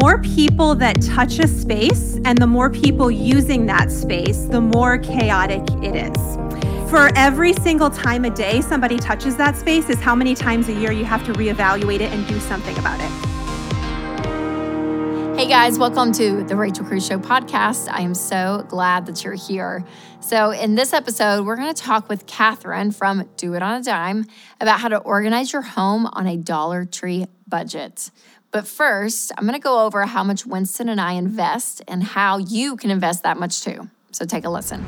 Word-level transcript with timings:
more 0.00 0.18
people 0.18 0.76
that 0.76 1.02
touch 1.02 1.40
a 1.40 1.48
space 1.48 2.20
and 2.24 2.38
the 2.38 2.46
more 2.46 2.70
people 2.70 3.10
using 3.10 3.66
that 3.66 3.90
space, 3.90 4.44
the 4.44 4.60
more 4.60 4.96
chaotic 4.96 5.62
it 5.82 5.96
is. 5.96 6.36
For 6.88 7.10
every 7.16 7.52
single 7.52 7.90
time 7.90 8.24
a 8.24 8.30
day 8.30 8.60
somebody 8.60 8.96
touches 8.98 9.36
that 9.36 9.56
space, 9.56 9.90
is 9.90 9.98
how 9.98 10.14
many 10.14 10.36
times 10.36 10.68
a 10.68 10.72
year 10.72 10.92
you 10.92 11.04
have 11.04 11.24
to 11.26 11.32
reevaluate 11.32 12.00
it 12.00 12.12
and 12.12 12.24
do 12.28 12.38
something 12.38 12.78
about 12.78 13.00
it. 13.00 13.10
Hey 15.36 15.48
guys, 15.48 15.78
welcome 15.78 16.12
to 16.12 16.44
the 16.44 16.54
Rachel 16.54 16.84
Cruz 16.84 17.06
Show 17.06 17.18
podcast. 17.18 17.88
I 17.90 18.02
am 18.02 18.14
so 18.14 18.64
glad 18.68 19.06
that 19.06 19.24
you're 19.24 19.34
here. 19.34 19.84
So, 20.20 20.50
in 20.50 20.74
this 20.74 20.92
episode, 20.92 21.46
we're 21.46 21.54
going 21.56 21.72
to 21.72 21.80
talk 21.80 22.08
with 22.08 22.26
Kathrine 22.26 22.92
from 22.92 23.28
Do 23.36 23.54
It 23.54 23.62
on 23.62 23.80
a 23.80 23.84
Dime 23.84 24.26
about 24.60 24.80
how 24.80 24.88
to 24.88 24.98
organize 24.98 25.52
your 25.52 25.62
home 25.62 26.06
on 26.06 26.26
a 26.26 26.36
Dollar 26.36 26.84
Tree 26.84 27.26
budget. 27.46 28.10
But 28.50 28.66
first, 28.66 29.32
I'm 29.36 29.44
going 29.44 29.58
to 29.58 29.62
go 29.62 29.84
over 29.84 30.04
how 30.06 30.24
much 30.24 30.46
Winston 30.46 30.88
and 30.88 31.00
I 31.00 31.12
invest 31.12 31.82
and 31.86 32.02
how 32.02 32.38
you 32.38 32.76
can 32.76 32.90
invest 32.90 33.22
that 33.24 33.38
much 33.38 33.62
too. 33.62 33.88
So, 34.12 34.24
take 34.24 34.44
a 34.44 34.50
listen. 34.50 34.86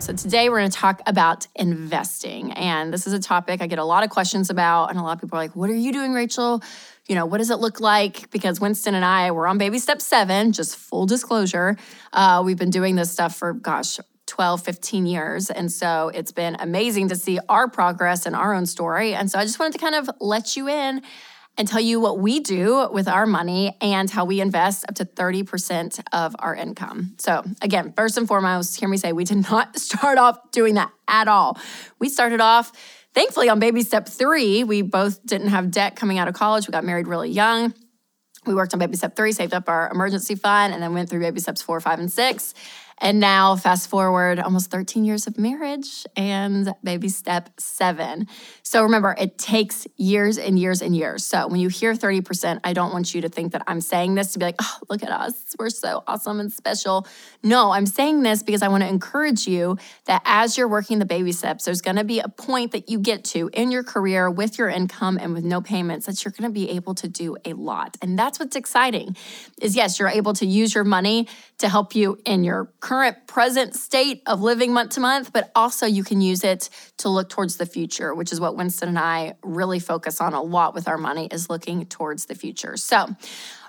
So, 0.00 0.12
today 0.12 0.48
we're 0.48 0.58
going 0.58 0.70
to 0.70 0.76
talk 0.76 1.00
about 1.06 1.46
investing. 1.54 2.52
And 2.52 2.92
this 2.92 3.06
is 3.06 3.12
a 3.12 3.20
topic 3.20 3.62
I 3.62 3.68
get 3.68 3.78
a 3.78 3.84
lot 3.84 4.02
of 4.02 4.10
questions 4.10 4.50
about. 4.50 4.90
And 4.90 4.98
a 4.98 5.02
lot 5.02 5.12
of 5.12 5.20
people 5.20 5.38
are 5.38 5.42
like, 5.42 5.54
What 5.54 5.70
are 5.70 5.74
you 5.74 5.92
doing, 5.92 6.12
Rachel? 6.12 6.62
you 7.06 7.14
know, 7.14 7.26
what 7.26 7.38
does 7.38 7.50
it 7.50 7.56
look 7.56 7.80
like? 7.80 8.30
Because 8.30 8.60
Winston 8.60 8.94
and 8.94 9.04
I 9.04 9.30
were 9.30 9.46
on 9.46 9.58
baby 9.58 9.78
step 9.78 10.00
seven, 10.00 10.52
just 10.52 10.76
full 10.76 11.06
disclosure. 11.06 11.76
Uh, 12.12 12.42
we've 12.44 12.56
been 12.56 12.70
doing 12.70 12.96
this 12.96 13.10
stuff 13.10 13.36
for, 13.36 13.52
gosh, 13.52 14.00
12, 14.26 14.62
15 14.62 15.06
years. 15.06 15.50
And 15.50 15.70
so 15.70 16.10
it's 16.14 16.32
been 16.32 16.56
amazing 16.58 17.10
to 17.10 17.16
see 17.16 17.38
our 17.48 17.68
progress 17.68 18.24
and 18.24 18.34
our 18.34 18.54
own 18.54 18.64
story. 18.64 19.14
And 19.14 19.30
so 19.30 19.38
I 19.38 19.44
just 19.44 19.58
wanted 19.58 19.74
to 19.74 19.78
kind 19.78 19.94
of 19.94 20.10
let 20.18 20.56
you 20.56 20.68
in 20.68 21.02
and 21.56 21.68
tell 21.68 21.80
you 21.80 22.00
what 22.00 22.18
we 22.18 22.40
do 22.40 22.88
with 22.90 23.06
our 23.08 23.26
money 23.26 23.76
and 23.80 24.10
how 24.10 24.24
we 24.24 24.40
invest 24.40 24.84
up 24.88 24.96
to 24.96 25.04
30% 25.04 26.00
of 26.12 26.34
our 26.38 26.54
income. 26.54 27.14
So, 27.18 27.44
again, 27.62 27.92
first 27.96 28.16
and 28.16 28.26
foremost, 28.26 28.78
hear 28.78 28.88
me 28.88 28.96
say 28.96 29.12
we 29.12 29.24
did 29.24 29.48
not 29.50 29.78
start 29.78 30.18
off 30.18 30.50
doing 30.50 30.74
that 30.74 30.90
at 31.06 31.28
all. 31.28 31.58
We 31.98 32.08
started 32.08 32.40
off 32.40 32.72
Thankfully, 33.14 33.48
on 33.48 33.60
baby 33.60 33.82
step 33.82 34.08
three, 34.08 34.64
we 34.64 34.82
both 34.82 35.24
didn't 35.24 35.48
have 35.48 35.70
debt 35.70 35.94
coming 35.94 36.18
out 36.18 36.26
of 36.26 36.34
college. 36.34 36.66
We 36.66 36.72
got 36.72 36.84
married 36.84 37.06
really 37.06 37.30
young. 37.30 37.72
We 38.44 38.54
worked 38.54 38.74
on 38.74 38.80
baby 38.80 38.96
step 38.96 39.14
three, 39.14 39.30
saved 39.30 39.54
up 39.54 39.68
our 39.68 39.88
emergency 39.88 40.34
fund, 40.34 40.74
and 40.74 40.82
then 40.82 40.92
went 40.94 41.08
through 41.08 41.20
baby 41.20 41.38
steps 41.38 41.62
four, 41.62 41.80
five, 41.80 42.00
and 42.00 42.12
six. 42.12 42.54
And 42.98 43.20
now, 43.20 43.56
fast 43.56 43.88
forward 43.88 44.38
almost 44.38 44.70
13 44.70 45.04
years 45.04 45.26
of 45.26 45.38
marriage 45.38 46.06
and 46.16 46.74
baby 46.82 47.08
step 47.08 47.50
seven. 47.58 48.26
So 48.62 48.82
remember, 48.82 49.14
it 49.18 49.36
takes 49.36 49.86
years 49.96 50.38
and 50.38 50.58
years 50.58 50.80
and 50.80 50.94
years. 50.94 51.24
So 51.24 51.48
when 51.48 51.60
you 51.60 51.68
hear 51.68 51.94
30%, 51.94 52.60
I 52.64 52.72
don't 52.72 52.92
want 52.92 53.14
you 53.14 53.20
to 53.22 53.28
think 53.28 53.52
that 53.52 53.62
I'm 53.66 53.80
saying 53.80 54.14
this 54.14 54.32
to 54.32 54.38
be 54.38 54.44
like, 54.44 54.56
oh, 54.60 54.78
look 54.88 55.02
at 55.02 55.10
us. 55.10 55.34
We're 55.58 55.70
so 55.70 56.02
awesome 56.06 56.40
and 56.40 56.52
special. 56.52 57.06
No, 57.42 57.72
I'm 57.72 57.86
saying 57.86 58.22
this 58.22 58.42
because 58.42 58.62
I 58.62 58.68
want 58.68 58.82
to 58.82 58.88
encourage 58.88 59.46
you 59.46 59.76
that 60.06 60.22
as 60.24 60.56
you're 60.56 60.68
working 60.68 60.98
the 60.98 61.04
baby 61.04 61.32
steps, 61.32 61.64
there's 61.64 61.80
going 61.80 61.96
to 61.96 62.04
be 62.04 62.20
a 62.20 62.28
point 62.28 62.72
that 62.72 62.88
you 62.88 62.98
get 62.98 63.24
to 63.26 63.50
in 63.52 63.70
your 63.70 63.82
career 63.82 64.30
with 64.30 64.58
your 64.58 64.68
income 64.68 65.18
and 65.20 65.34
with 65.34 65.44
no 65.44 65.60
payments 65.60 66.06
that 66.06 66.24
you're 66.24 66.32
going 66.32 66.48
to 66.48 66.54
be 66.54 66.70
able 66.70 66.94
to 66.94 67.08
do 67.08 67.36
a 67.44 67.52
lot. 67.52 67.96
And 68.00 68.18
that's 68.18 68.38
what's 68.38 68.56
exciting 68.56 69.16
is 69.60 69.76
yes, 69.76 69.98
you're 69.98 70.08
able 70.08 70.32
to 70.34 70.46
use 70.46 70.74
your 70.74 70.84
money 70.84 71.28
to 71.58 71.68
help 71.68 71.94
you 71.94 72.18
in 72.24 72.44
your 72.44 72.72
current 72.84 73.26
present 73.26 73.74
state 73.74 74.22
of 74.26 74.42
living 74.42 74.70
month 74.70 74.90
to 74.90 75.00
month, 75.00 75.32
but 75.32 75.50
also 75.54 75.86
you 75.86 76.04
can 76.04 76.20
use 76.20 76.44
it 76.44 76.68
to 76.98 77.08
look 77.08 77.30
towards 77.30 77.56
the 77.56 77.64
future, 77.64 78.14
which 78.14 78.30
is 78.30 78.38
what 78.38 78.56
Winston 78.56 78.90
and 78.90 78.98
I 78.98 79.36
really 79.42 79.78
focus 79.78 80.20
on 80.20 80.34
a 80.34 80.42
lot 80.42 80.74
with 80.74 80.86
our 80.86 80.98
money 80.98 81.26
is 81.32 81.48
looking 81.48 81.86
towards 81.86 82.26
the 82.26 82.34
future. 82.34 82.76
So, 82.76 83.06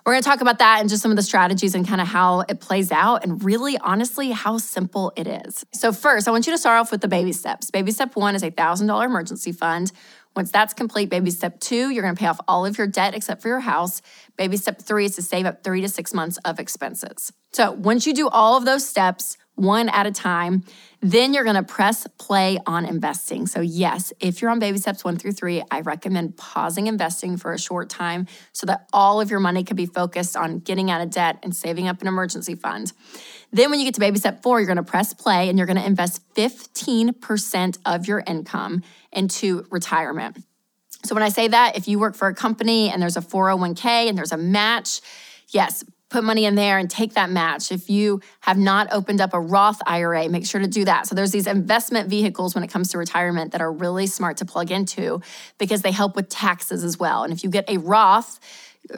we're 0.05 0.13
going 0.13 0.21
to 0.21 0.29
talk 0.29 0.41
about 0.41 0.59
that 0.59 0.81
and 0.81 0.89
just 0.89 1.01
some 1.01 1.09
of 1.11 1.17
the 1.17 1.23
strategies 1.23 1.73
and 1.73 1.87
kind 1.87 1.99
of 1.99 2.07
how 2.07 2.41
it 2.41 2.59
plays 2.59 2.91
out 2.91 3.23
and 3.23 3.43
really 3.43 3.75
honestly 3.79 4.29
how 4.29 4.59
simple 4.59 5.11
it 5.15 5.25
is. 5.25 5.65
So, 5.73 5.93
first, 5.93 6.27
I 6.27 6.31
want 6.31 6.45
you 6.45 6.53
to 6.53 6.59
start 6.59 6.79
off 6.79 6.91
with 6.91 7.01
the 7.01 7.07
baby 7.07 7.31
steps. 7.31 7.71
Baby 7.71 7.91
step 7.91 8.15
1 8.15 8.35
is 8.35 8.43
a 8.43 8.51
$1000 8.51 9.05
emergency 9.05 9.51
fund. 9.53 9.91
Once 10.35 10.51
that's 10.51 10.73
complete, 10.73 11.09
baby 11.09 11.31
step 11.31 11.59
two, 11.59 11.89
you're 11.89 12.03
gonna 12.03 12.15
pay 12.15 12.27
off 12.27 12.39
all 12.47 12.65
of 12.65 12.77
your 12.77 12.87
debt 12.87 13.15
except 13.15 13.41
for 13.41 13.47
your 13.47 13.61
house. 13.61 14.01
Baby 14.37 14.57
step 14.57 14.81
three 14.81 15.05
is 15.05 15.15
to 15.15 15.21
save 15.21 15.45
up 15.45 15.63
three 15.63 15.81
to 15.81 15.89
six 15.89 16.13
months 16.13 16.37
of 16.45 16.59
expenses. 16.59 17.31
So 17.53 17.71
once 17.71 18.05
you 18.05 18.13
do 18.13 18.27
all 18.27 18.57
of 18.57 18.65
those 18.65 18.87
steps, 18.87 19.37
one 19.55 19.87
at 19.89 20.05
a 20.05 20.11
time, 20.11 20.63
then 21.01 21.33
you're 21.33 21.43
gonna 21.43 21.63
press 21.63 22.05
play 22.17 22.57
on 22.65 22.85
investing. 22.85 23.47
So, 23.47 23.61
yes, 23.61 24.11
if 24.19 24.41
you're 24.41 24.51
on 24.51 24.59
baby 24.59 24.77
steps 24.77 25.03
one 25.03 25.17
through 25.17 25.33
three, 25.33 25.63
I 25.71 25.81
recommend 25.81 26.35
pausing 26.35 26.87
investing 26.87 27.37
for 27.37 27.53
a 27.53 27.59
short 27.59 27.89
time 27.89 28.27
so 28.53 28.65
that 28.65 28.87
all 28.91 29.21
of 29.21 29.29
your 29.31 29.39
money 29.39 29.63
can 29.63 29.77
be 29.77 29.85
focused 29.85 30.35
on 30.35 30.59
getting 30.59 30.91
out 30.91 31.01
of 31.01 31.09
debt 31.09 31.39
and 31.43 31.55
saving 31.55 31.87
up 31.87 32.01
an 32.01 32.07
emergency 32.07 32.55
fund. 32.55 32.91
Then, 33.55 33.69
when 33.69 33.79
you 33.79 33.85
get 33.85 33.93
to 33.93 34.01
baby 34.01 34.19
step 34.19 34.43
four, 34.43 34.59
you're 34.59 34.67
gonna 34.67 34.83
press 34.83 35.13
play 35.13 35.47
and 35.47 35.57
you're 35.57 35.65
gonna 35.65 35.85
invest 35.85 36.21
15% 36.35 37.77
of 37.85 38.05
your 38.05 38.21
income 38.27 38.83
into 39.13 39.65
retirement. 39.71 40.43
So, 41.05 41.15
when 41.15 41.23
I 41.23 41.29
say 41.29 41.47
that, 41.47 41.77
if 41.77 41.87
you 41.87 41.97
work 41.97 42.15
for 42.15 42.27
a 42.27 42.35
company 42.35 42.89
and 42.89 43.01
there's 43.01 43.15
a 43.15 43.21
401k 43.21 44.09
and 44.09 44.17
there's 44.17 44.33
a 44.33 44.37
match, 44.37 44.99
yes, 45.51 45.85
put 46.09 46.25
money 46.25 46.43
in 46.43 46.55
there 46.55 46.77
and 46.77 46.89
take 46.89 47.13
that 47.13 47.29
match. 47.29 47.71
If 47.71 47.89
you 47.89 48.19
have 48.41 48.57
not 48.57 48.91
opened 48.91 49.21
up 49.21 49.33
a 49.33 49.39
Roth 49.39 49.79
IRA, 49.87 50.27
make 50.27 50.45
sure 50.45 50.59
to 50.59 50.67
do 50.67 50.83
that. 50.83 51.07
So 51.07 51.15
there's 51.15 51.31
these 51.31 51.47
investment 51.47 52.09
vehicles 52.09 52.55
when 52.55 52.63
it 52.65 52.69
comes 52.69 52.89
to 52.89 52.97
retirement 52.97 53.53
that 53.53 53.61
are 53.61 53.71
really 53.71 54.05
smart 54.05 54.35
to 54.37 54.45
plug 54.45 54.69
into 54.69 55.21
because 55.59 55.81
they 55.81 55.91
help 55.91 56.17
with 56.17 56.27
taxes 56.27 56.83
as 56.83 56.99
well. 56.99 57.23
And 57.23 57.31
if 57.31 57.41
you 57.41 57.49
get 57.49 57.69
a 57.69 57.77
Roth, 57.77 58.37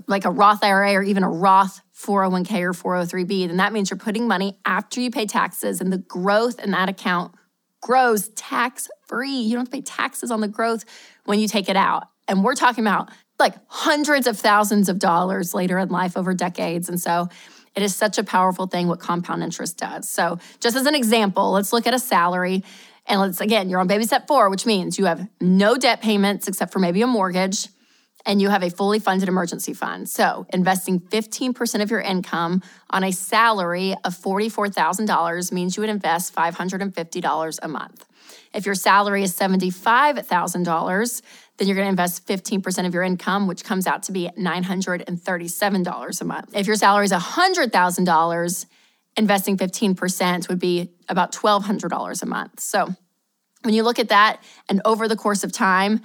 like 0.07 0.25
a 0.25 0.29
Roth 0.29 0.63
IRA 0.63 0.93
or 0.93 1.03
even 1.03 1.23
a 1.23 1.29
Roth 1.29 1.81
401k 1.95 2.61
or 2.61 2.73
403b, 2.73 3.47
then 3.47 3.57
that 3.57 3.73
means 3.73 3.89
you're 3.89 3.97
putting 3.97 4.27
money 4.27 4.57
after 4.65 5.01
you 5.01 5.11
pay 5.11 5.25
taxes 5.25 5.81
and 5.81 5.91
the 5.91 5.97
growth 5.97 6.59
in 6.59 6.71
that 6.71 6.89
account 6.89 7.33
grows 7.81 8.29
tax 8.29 8.89
free. 9.05 9.37
You 9.37 9.51
don't 9.51 9.61
have 9.61 9.69
to 9.69 9.77
pay 9.77 9.81
taxes 9.81 10.31
on 10.31 10.41
the 10.41 10.47
growth 10.47 10.85
when 11.25 11.39
you 11.39 11.47
take 11.47 11.69
it 11.69 11.75
out. 11.75 12.03
And 12.27 12.43
we're 12.43 12.55
talking 12.55 12.83
about 12.83 13.09
like 13.39 13.55
hundreds 13.67 14.27
of 14.27 14.37
thousands 14.37 14.89
of 14.89 14.99
dollars 14.99 15.53
later 15.53 15.77
in 15.77 15.89
life 15.89 16.17
over 16.17 16.33
decades. 16.33 16.89
And 16.89 16.99
so 16.99 17.29
it 17.75 17.83
is 17.83 17.95
such 17.95 18.17
a 18.17 18.23
powerful 18.23 18.65
thing 18.65 18.87
what 18.87 18.99
compound 18.99 19.43
interest 19.43 19.77
does. 19.77 20.09
So, 20.09 20.39
just 20.59 20.75
as 20.75 20.87
an 20.87 20.95
example, 20.95 21.51
let's 21.51 21.71
look 21.71 21.85
at 21.85 21.93
a 21.93 21.99
salary. 21.99 22.63
And 23.05 23.21
let's 23.21 23.39
again, 23.39 23.69
you're 23.69 23.79
on 23.79 23.87
baby 23.87 24.03
step 24.03 24.27
four, 24.27 24.49
which 24.49 24.65
means 24.65 24.97
you 24.97 25.05
have 25.05 25.27
no 25.39 25.77
debt 25.77 26.01
payments 26.01 26.47
except 26.47 26.73
for 26.73 26.79
maybe 26.79 27.03
a 27.03 27.07
mortgage, 27.07 27.67
and 28.27 28.41
you 28.41 28.49
have 28.49 28.61
a 28.61 28.69
fully 28.69 28.99
funded 28.99 29.29
emergency 29.29 29.73
fund. 29.73 30.07
So, 30.09 30.45
investing 30.53 30.99
15% 30.99 31.81
of 31.81 31.89
your 31.89 32.01
income 32.01 32.61
on 32.89 33.05
a 33.05 33.11
salary 33.11 33.95
of 34.03 34.13
$44,000 34.15 35.51
means 35.51 35.77
you 35.77 35.81
would 35.81 35.89
invest 35.89 36.35
$550 36.35 37.59
a 37.63 37.67
month. 37.67 38.05
If 38.53 38.65
your 38.65 38.75
salary 38.75 39.23
is 39.23 39.35
$75,000, 39.35 41.21
then 41.57 41.67
you're 41.67 41.75
going 41.75 41.85
to 41.85 41.89
invest 41.89 42.27
15% 42.27 42.85
of 42.85 42.93
your 42.93 43.03
income, 43.03 43.47
which 43.47 43.63
comes 43.63 43.87
out 43.87 44.03
to 44.03 44.11
be 44.11 44.29
$937 44.37 46.21
a 46.21 46.25
month. 46.25 46.55
If 46.55 46.67
your 46.67 46.75
salary 46.75 47.05
is 47.05 47.13
$100,000, 47.13 48.65
investing 49.15 49.57
15% 49.57 50.49
would 50.49 50.59
be 50.59 50.91
about 51.07 51.31
$1,200 51.31 52.21
a 52.21 52.25
month. 52.25 52.59
So 52.59 52.93
when 53.63 53.73
you 53.73 53.83
look 53.83 53.99
at 53.99 54.09
that 54.09 54.43
and 54.69 54.81
over 54.85 55.07
the 55.07 55.15
course 55.15 55.43
of 55.43 55.51
time, 55.51 56.01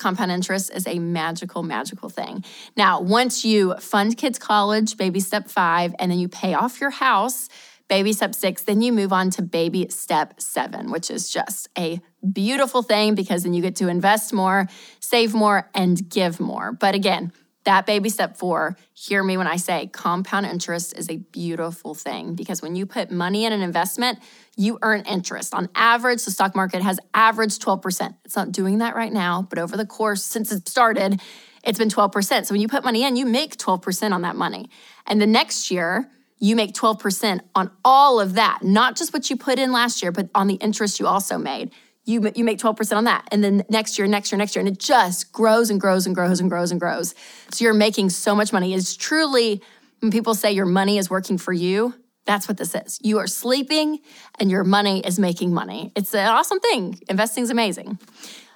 compound 0.00 0.32
interest 0.32 0.72
is 0.74 0.86
a 0.86 0.98
magical, 0.98 1.62
magical 1.62 2.08
thing. 2.08 2.44
Now, 2.76 3.00
once 3.00 3.44
you 3.44 3.74
fund 3.76 4.16
kids' 4.16 4.38
college, 4.38 4.96
baby 4.96 5.20
step 5.20 5.48
five, 5.48 5.94
and 5.98 6.10
then 6.10 6.18
you 6.18 6.28
pay 6.28 6.54
off 6.54 6.80
your 6.80 6.90
house, 6.90 7.48
baby 7.88 8.12
step 8.12 8.34
six, 8.34 8.62
then 8.62 8.80
you 8.80 8.92
move 8.92 9.12
on 9.12 9.30
to 9.30 9.42
baby 9.42 9.88
step 9.90 10.40
seven, 10.40 10.90
which 10.90 11.10
is 11.10 11.30
just 11.30 11.68
a 11.76 12.00
beautiful 12.32 12.82
thing 12.82 13.14
because 13.14 13.42
then 13.42 13.52
you 13.52 13.60
get 13.60 13.76
to 13.76 13.88
invest 13.88 14.32
more, 14.32 14.68
save 15.00 15.34
more, 15.34 15.68
and 15.74 16.08
give 16.08 16.40
more. 16.40 16.72
But 16.72 16.94
again, 16.94 17.32
that 17.64 17.84
baby 17.86 18.08
step 18.08 18.36
four, 18.36 18.76
hear 18.94 19.22
me 19.22 19.36
when 19.36 19.46
I 19.46 19.56
say 19.56 19.86
compound 19.86 20.46
interest 20.46 20.96
is 20.96 21.10
a 21.10 21.16
beautiful 21.16 21.94
thing 21.94 22.34
because 22.34 22.62
when 22.62 22.74
you 22.74 22.86
put 22.86 23.10
money 23.10 23.44
in 23.44 23.52
an 23.52 23.60
investment, 23.60 24.18
you 24.56 24.78
earn 24.82 25.02
interest. 25.02 25.54
On 25.54 25.68
average, 25.74 26.24
the 26.24 26.30
stock 26.30 26.56
market 26.56 26.82
has 26.82 26.98
averaged 27.12 27.62
12%. 27.62 28.14
It's 28.24 28.36
not 28.36 28.52
doing 28.52 28.78
that 28.78 28.96
right 28.96 29.12
now, 29.12 29.46
but 29.48 29.58
over 29.58 29.76
the 29.76 29.86
course 29.86 30.24
since 30.24 30.50
it 30.52 30.68
started, 30.68 31.20
it's 31.62 31.78
been 31.78 31.90
12%. 31.90 32.46
So 32.46 32.54
when 32.54 32.62
you 32.62 32.68
put 32.68 32.84
money 32.84 33.04
in, 33.04 33.16
you 33.16 33.26
make 33.26 33.56
12% 33.56 34.12
on 34.12 34.22
that 34.22 34.36
money. 34.36 34.70
And 35.06 35.20
the 35.20 35.26
next 35.26 35.70
year, 35.70 36.10
you 36.38 36.56
make 36.56 36.72
12% 36.72 37.40
on 37.54 37.70
all 37.84 38.18
of 38.18 38.34
that, 38.34 38.60
not 38.62 38.96
just 38.96 39.12
what 39.12 39.28
you 39.28 39.36
put 39.36 39.58
in 39.58 39.72
last 39.72 40.02
year, 40.02 40.10
but 40.10 40.30
on 40.34 40.46
the 40.46 40.54
interest 40.54 40.98
you 40.98 41.06
also 41.06 41.36
made. 41.36 41.70
You, 42.04 42.30
you 42.34 42.44
make 42.44 42.58
12% 42.58 42.96
on 42.96 43.04
that. 43.04 43.28
And 43.30 43.44
then 43.44 43.64
next 43.68 43.98
year, 43.98 44.08
next 44.08 44.32
year, 44.32 44.38
next 44.38 44.56
year. 44.56 44.64
And 44.64 44.74
it 44.74 44.80
just 44.80 45.32
grows 45.32 45.70
and 45.70 45.80
grows 45.80 46.06
and 46.06 46.14
grows 46.14 46.40
and 46.40 46.50
grows 46.50 46.70
and 46.70 46.80
grows. 46.80 47.14
So 47.50 47.64
you're 47.64 47.74
making 47.74 48.10
so 48.10 48.34
much 48.34 48.52
money. 48.52 48.74
It's 48.74 48.96
truly, 48.96 49.62
when 50.00 50.10
people 50.10 50.34
say 50.34 50.52
your 50.52 50.66
money 50.66 50.98
is 50.98 51.10
working 51.10 51.38
for 51.38 51.52
you, 51.52 51.94
that's 52.24 52.48
what 52.48 52.56
this 52.56 52.74
is. 52.74 52.98
You 53.02 53.18
are 53.18 53.26
sleeping 53.26 53.98
and 54.38 54.50
your 54.50 54.64
money 54.64 55.00
is 55.00 55.18
making 55.18 55.52
money. 55.52 55.92
It's 55.94 56.14
an 56.14 56.26
awesome 56.26 56.60
thing. 56.60 57.00
Investing 57.08 57.44
is 57.44 57.50
amazing. 57.50 57.98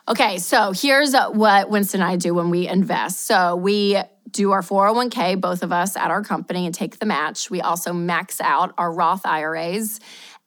Okay, 0.06 0.36
so 0.38 0.72
here's 0.72 1.14
uh, 1.14 1.30
what 1.30 1.70
Winston 1.70 2.02
and 2.02 2.10
I 2.10 2.16
do 2.16 2.34
when 2.34 2.50
we 2.50 2.68
invest. 2.68 3.26
So 3.26 3.56
we 3.56 3.98
do 4.30 4.52
our 4.52 4.60
401k, 4.60 5.40
both 5.40 5.62
of 5.62 5.72
us 5.72 5.96
at 5.96 6.10
our 6.10 6.22
company, 6.22 6.66
and 6.66 6.74
take 6.74 6.98
the 6.98 7.06
match. 7.06 7.50
We 7.50 7.62
also 7.62 7.92
max 7.92 8.40
out 8.40 8.74
our 8.76 8.92
Roth 8.92 9.24
IRAs. 9.24 10.00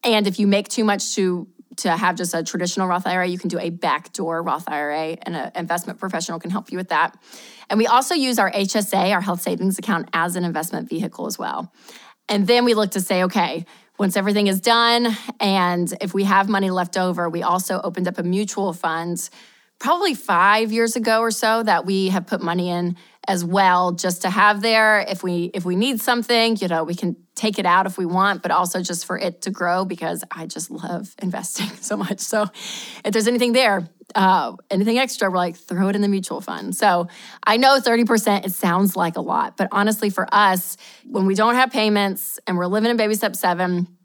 And 0.03 0.27
if 0.27 0.39
you 0.39 0.45
make 0.45 0.67
too 0.67 0.83
much 0.83 1.15
to 1.15 1.47
to 1.77 1.91
have 1.91 2.15
just 2.15 2.33
a 2.33 2.43
traditional 2.43 2.87
Roth 2.87 3.07
IRA, 3.07 3.27
you 3.27 3.37
can 3.37 3.49
do 3.49 3.59
a 3.59 3.69
backdoor 3.69 4.43
Roth 4.43 4.67
IRA, 4.67 5.17
and 5.21 5.35
an 5.35 5.51
investment 5.55 5.99
professional 5.99 6.39
can 6.39 6.51
help 6.51 6.71
you 6.71 6.77
with 6.77 6.89
that. 6.89 7.17
And 7.69 7.77
we 7.77 7.87
also 7.87 8.15
use 8.15 8.39
our 8.39 8.51
HSA, 8.51 9.13
our 9.13 9.21
health 9.21 9.41
savings 9.41 9.77
account, 9.77 10.09
as 10.13 10.35
an 10.35 10.43
investment 10.43 10.89
vehicle 10.89 11.27
as 11.27 11.37
well. 11.37 11.71
And 12.29 12.45
then 12.47 12.65
we 12.65 12.73
look 12.73 12.91
to 12.91 13.01
say, 13.01 13.23
okay, 13.23 13.65
once 13.97 14.15
everything 14.15 14.47
is 14.47 14.61
done, 14.61 15.15
and 15.39 15.91
if 16.01 16.13
we 16.13 16.23
have 16.25 16.49
money 16.49 16.69
left 16.69 16.97
over, 16.97 17.29
we 17.29 17.41
also 17.41 17.81
opened 17.83 18.07
up 18.07 18.17
a 18.17 18.23
mutual 18.23 18.73
fund 18.73 19.29
probably 19.79 20.13
five 20.13 20.71
years 20.71 20.95
ago 20.95 21.19
or 21.21 21.31
so 21.31 21.63
that 21.63 21.85
we 21.85 22.09
have 22.09 22.25
put 22.25 22.41
money 22.41 22.69
in 22.69 22.95
as 23.27 23.43
well 23.43 23.91
just 23.91 24.21
to 24.21 24.29
have 24.29 24.61
there. 24.61 24.99
If 25.07 25.21
we 25.21 25.51
if 25.53 25.65
we 25.65 25.75
need 25.75 26.01
something 26.01 26.57
you 26.57 26.67
know 26.67 26.83
we 26.83 26.95
can 26.95 27.15
take 27.35 27.59
it 27.59 27.65
out 27.65 27.85
if 27.85 27.97
we 27.97 28.05
want 28.05 28.41
but 28.41 28.49
also 28.49 28.81
just 28.81 29.05
for 29.05 29.15
it 29.15 29.43
to 29.43 29.51
grow 29.51 29.85
because 29.85 30.23
i 30.31 30.47
just 30.47 30.71
love 30.71 31.13
investing 31.21 31.69
so 31.81 31.97
much. 31.97 32.19
So 32.19 32.43
if 33.05 33.11
there's 33.11 33.27
anything 33.27 33.53
there 33.53 33.87
uh, 34.15 34.53
anything 34.71 34.97
extra 34.97 35.29
we're 35.29 35.37
like 35.37 35.57
throw 35.57 35.89
it 35.89 35.95
in 35.95 36.01
the 36.01 36.07
mutual 36.07 36.41
fund. 36.41 36.75
So 36.75 37.07
i 37.43 37.57
know 37.57 37.79
30% 37.79 38.45
it 38.45 38.53
sounds 38.53 38.95
like 38.95 39.17
a 39.17 39.21
lot 39.21 39.57
but 39.57 39.67
honestly 39.71 40.09
for 40.09 40.27
us 40.33 40.77
when 41.05 41.25
we 41.25 41.35
don't 41.35 41.55
have 41.55 41.71
payments 41.71 42.39
and 42.47 42.57
we're 42.57 42.67
living 42.67 42.89
in 42.89 42.97
baby 42.97 43.13
step 43.13 43.35
seven 43.35 43.96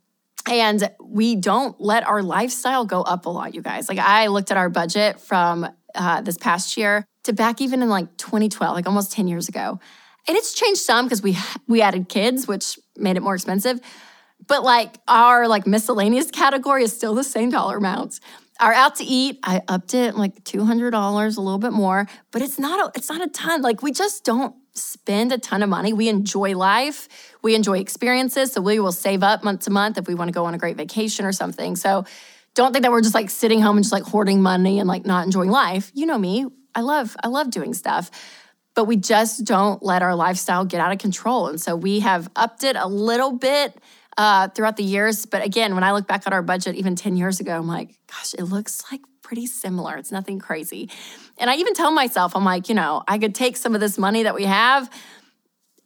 and 0.47 0.91
we 1.01 1.37
don't 1.37 1.81
let 1.81 2.07
our 2.07 2.23
lifestyle 2.23 2.85
go 2.85 3.03
up 3.03 3.27
a 3.27 3.31
lot 3.31 3.55
you 3.55 3.63
guys 3.63 3.89
like 3.89 3.99
i 3.99 4.27
looked 4.27 4.51
at 4.51 4.57
our 4.57 4.69
budget 4.69 5.21
from 5.21 5.67
uh, 5.95 6.21
this 6.23 6.39
past 6.39 6.77
year 6.77 7.05
to 7.25 7.33
back 7.33 7.61
even 7.61 7.83
in 7.83 7.89
like 7.89 8.17
2012, 8.17 8.75
like 8.75 8.87
almost 8.87 9.13
10 9.13 9.29
years 9.29 9.49
ago. 9.49 9.79
And 10.29 10.37
it's 10.37 10.55
changed 10.55 10.81
some 10.81 11.07
because 11.07 11.23
we 11.23 11.37
we 11.67 11.83
added 11.83 12.09
kids, 12.09 12.47
which 12.47 12.79
made 12.97 13.17
it 13.17 13.21
more 13.21 13.35
expensive. 13.35 13.81
But 14.47 14.63
like 14.63 14.99
our 15.09 15.49
like 15.49 15.67
miscellaneous 15.67 16.31
category 16.31 16.85
is 16.85 16.93
still 16.93 17.15
the 17.15 17.25
same 17.25 17.51
dollar 17.51 17.77
amounts. 17.77 18.21
Our 18.61 18.73
out 18.73 18.97
to 18.97 19.05
eat, 19.05 19.41
I 19.43 19.63
upped 19.67 19.95
it 19.95 20.15
like 20.15 20.45
two 20.45 20.65
hundred 20.65 20.93
dollars, 20.93 21.37
a 21.37 21.41
little 21.41 21.59
bit 21.59 21.73
more, 21.73 22.07
but 22.31 22.43
it's 22.43 22.59
not 22.59 22.89
a, 22.89 22.93
it's 22.97 23.09
not 23.09 23.21
a 23.21 23.29
ton. 23.29 23.63
Like 23.63 23.83
we 23.83 23.91
just 23.91 24.25
don't 24.25 24.55
spend 24.75 25.33
a 25.33 25.39
ton 25.39 25.63
of 25.63 25.69
money. 25.69 25.93
We 25.93 26.09
enjoy 26.09 26.57
life, 26.57 27.09
we 27.43 27.55
enjoy 27.55 27.79
experiences, 27.79 28.53
so 28.53 28.61
we 28.61 28.79
will 28.79 28.93
save 28.93 29.23
up 29.23 29.45
month 29.45 29.63
to 29.63 29.71
month 29.71 29.99
if 29.99 30.07
we 30.09 30.15
want 30.15 30.29
to 30.29 30.33
go 30.33 30.45
on 30.45 30.55
a 30.55 30.59
great 30.59 30.77
vacation 30.77 31.25
or 31.25 31.33
something. 31.33 31.77
So 31.77 32.05
don't 32.55 32.73
think 32.73 32.83
that 32.83 32.93
we're 32.93 33.03
just 33.03 33.15
like 33.15 33.31
sitting 33.31 33.61
home 33.61 33.77
and 33.77 33.85
just 33.85 33.93
like 33.93 34.05
hoarding 34.05 34.43
money 34.43 34.79
and 34.79 34.89
like 34.89 35.07
not 35.07 35.25
enjoying 35.25 35.51
life. 35.51 35.91
You 35.95 36.07
know 36.07 36.19
me. 36.19 36.47
I 36.75 36.81
love 36.81 37.17
I 37.23 37.29
love 37.29 37.51
doing 37.51 37.75
stuff. 37.75 38.11
But 38.75 38.85
we 38.87 38.97
just 38.97 39.45
don't 39.45 39.83
let 39.83 40.01
our 40.01 40.15
lifestyle 40.15 40.65
get 40.65 40.81
out 40.81 40.93
of 40.93 40.99
control. 40.99 41.49
And 41.49 41.61
so 41.61 41.77
we 41.77 42.01
have 42.01 42.31
upped 42.35 42.65
it 42.65 42.75
a 42.75 42.87
little 42.87 43.33
bit 43.33 43.77
uh, 44.17 44.49
throughout 44.49 44.77
the 44.77 44.83
years. 44.83 45.27
But 45.27 45.45
again, 45.45 45.75
when 45.75 45.85
I 45.85 45.93
look 45.93 46.07
back 46.07 46.27
at 46.27 46.33
our 46.33 46.43
budget 46.43 46.75
even 46.77 46.97
10 46.97 47.17
years 47.17 47.39
ago, 47.39 47.55
I'm 47.55 47.69
like, 47.69 47.91
gosh, 48.07 48.33
it 48.35 48.45
looks 48.45 48.83
like 48.91 49.03
pretty 49.33 49.47
similar. 49.47 49.97
It's 49.97 50.13
nothing 50.13 50.39
crazy. 50.39 50.91
And 51.39 51.49
I 51.49 51.55
even 51.55 51.73
tell 51.73 51.91
myself, 51.91 52.37
I'm 52.37 52.45
like, 52.45 52.69
you 52.69 52.75
know, 52.75 53.03
I 53.09 53.17
could 53.17 53.35
take 53.35 53.57
some 53.57 53.75
of 53.75 53.81
this 53.81 53.97
money 53.97 54.25
that 54.25 54.35
we 54.35 54.45
have 54.45 54.91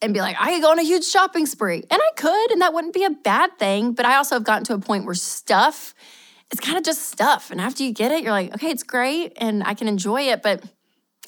and 0.03 0.13
be 0.13 0.19
like, 0.19 0.35
I 0.41 0.53
could 0.53 0.63
go 0.63 0.73
on 0.73 0.81
a 0.81 0.83
huge 0.83 1.05
shopping 1.05 1.47
spree. 1.47 1.85
And 1.89 2.03
I 2.03 2.11
could, 2.17 2.51
and 2.51 2.61
that 2.61 2.75
wouldn't 2.75 2.93
be 2.93 3.05
a 3.05 3.11
bad 3.11 3.57
thing. 3.57 3.93
But 3.93 4.05
I 4.05 4.17
also 4.17 4.35
have 4.35 4.43
gotten 4.43 4.65
to 4.65 4.75
a 4.75 4.81
point 4.81 5.05
where 5.05 5.15
stuff, 5.15 5.95
it's 6.51 6.61
kind 6.61 6.77
of 6.77 6.83
just 6.83 7.03
stuff. 7.03 7.53
And 7.53 7.61
after 7.61 7.85
you 7.85 7.93
get 7.93 8.11
it, 8.11 8.25
you're 8.25 8.33
like, 8.33 8.53
okay, 8.53 8.71
it's 8.71 8.83
great 8.83 9.35
and 9.37 9.63
I 9.63 9.75
can 9.75 9.87
enjoy 9.87 10.23
it. 10.23 10.43
But 10.43 10.65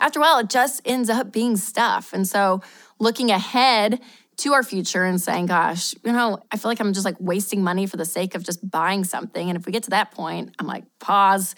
after 0.00 0.18
a 0.18 0.22
while, 0.22 0.40
it 0.40 0.50
just 0.50 0.82
ends 0.84 1.08
up 1.08 1.30
being 1.30 1.56
stuff. 1.56 2.12
And 2.12 2.26
so 2.26 2.62
looking 2.98 3.30
ahead 3.30 4.00
to 4.38 4.54
our 4.54 4.64
future 4.64 5.04
and 5.04 5.20
saying, 5.20 5.46
gosh, 5.46 5.94
you 6.04 6.10
know, 6.10 6.40
I 6.50 6.56
feel 6.56 6.68
like 6.68 6.80
I'm 6.80 6.92
just 6.92 7.04
like 7.04 7.16
wasting 7.20 7.62
money 7.62 7.86
for 7.86 7.96
the 7.96 8.04
sake 8.04 8.34
of 8.34 8.42
just 8.42 8.68
buying 8.68 9.04
something. 9.04 9.48
And 9.48 9.56
if 9.56 9.66
we 9.66 9.72
get 9.72 9.84
to 9.84 9.90
that 9.90 10.10
point, 10.10 10.56
I'm 10.58 10.66
like, 10.66 10.82
pause, 10.98 11.54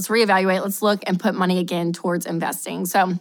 let's 0.00 0.08
reevaluate, 0.08 0.62
let's 0.62 0.80
look 0.80 1.02
and 1.06 1.20
put 1.20 1.34
money 1.34 1.58
again 1.58 1.92
towards 1.92 2.24
investing. 2.24 2.86
So 2.86 3.12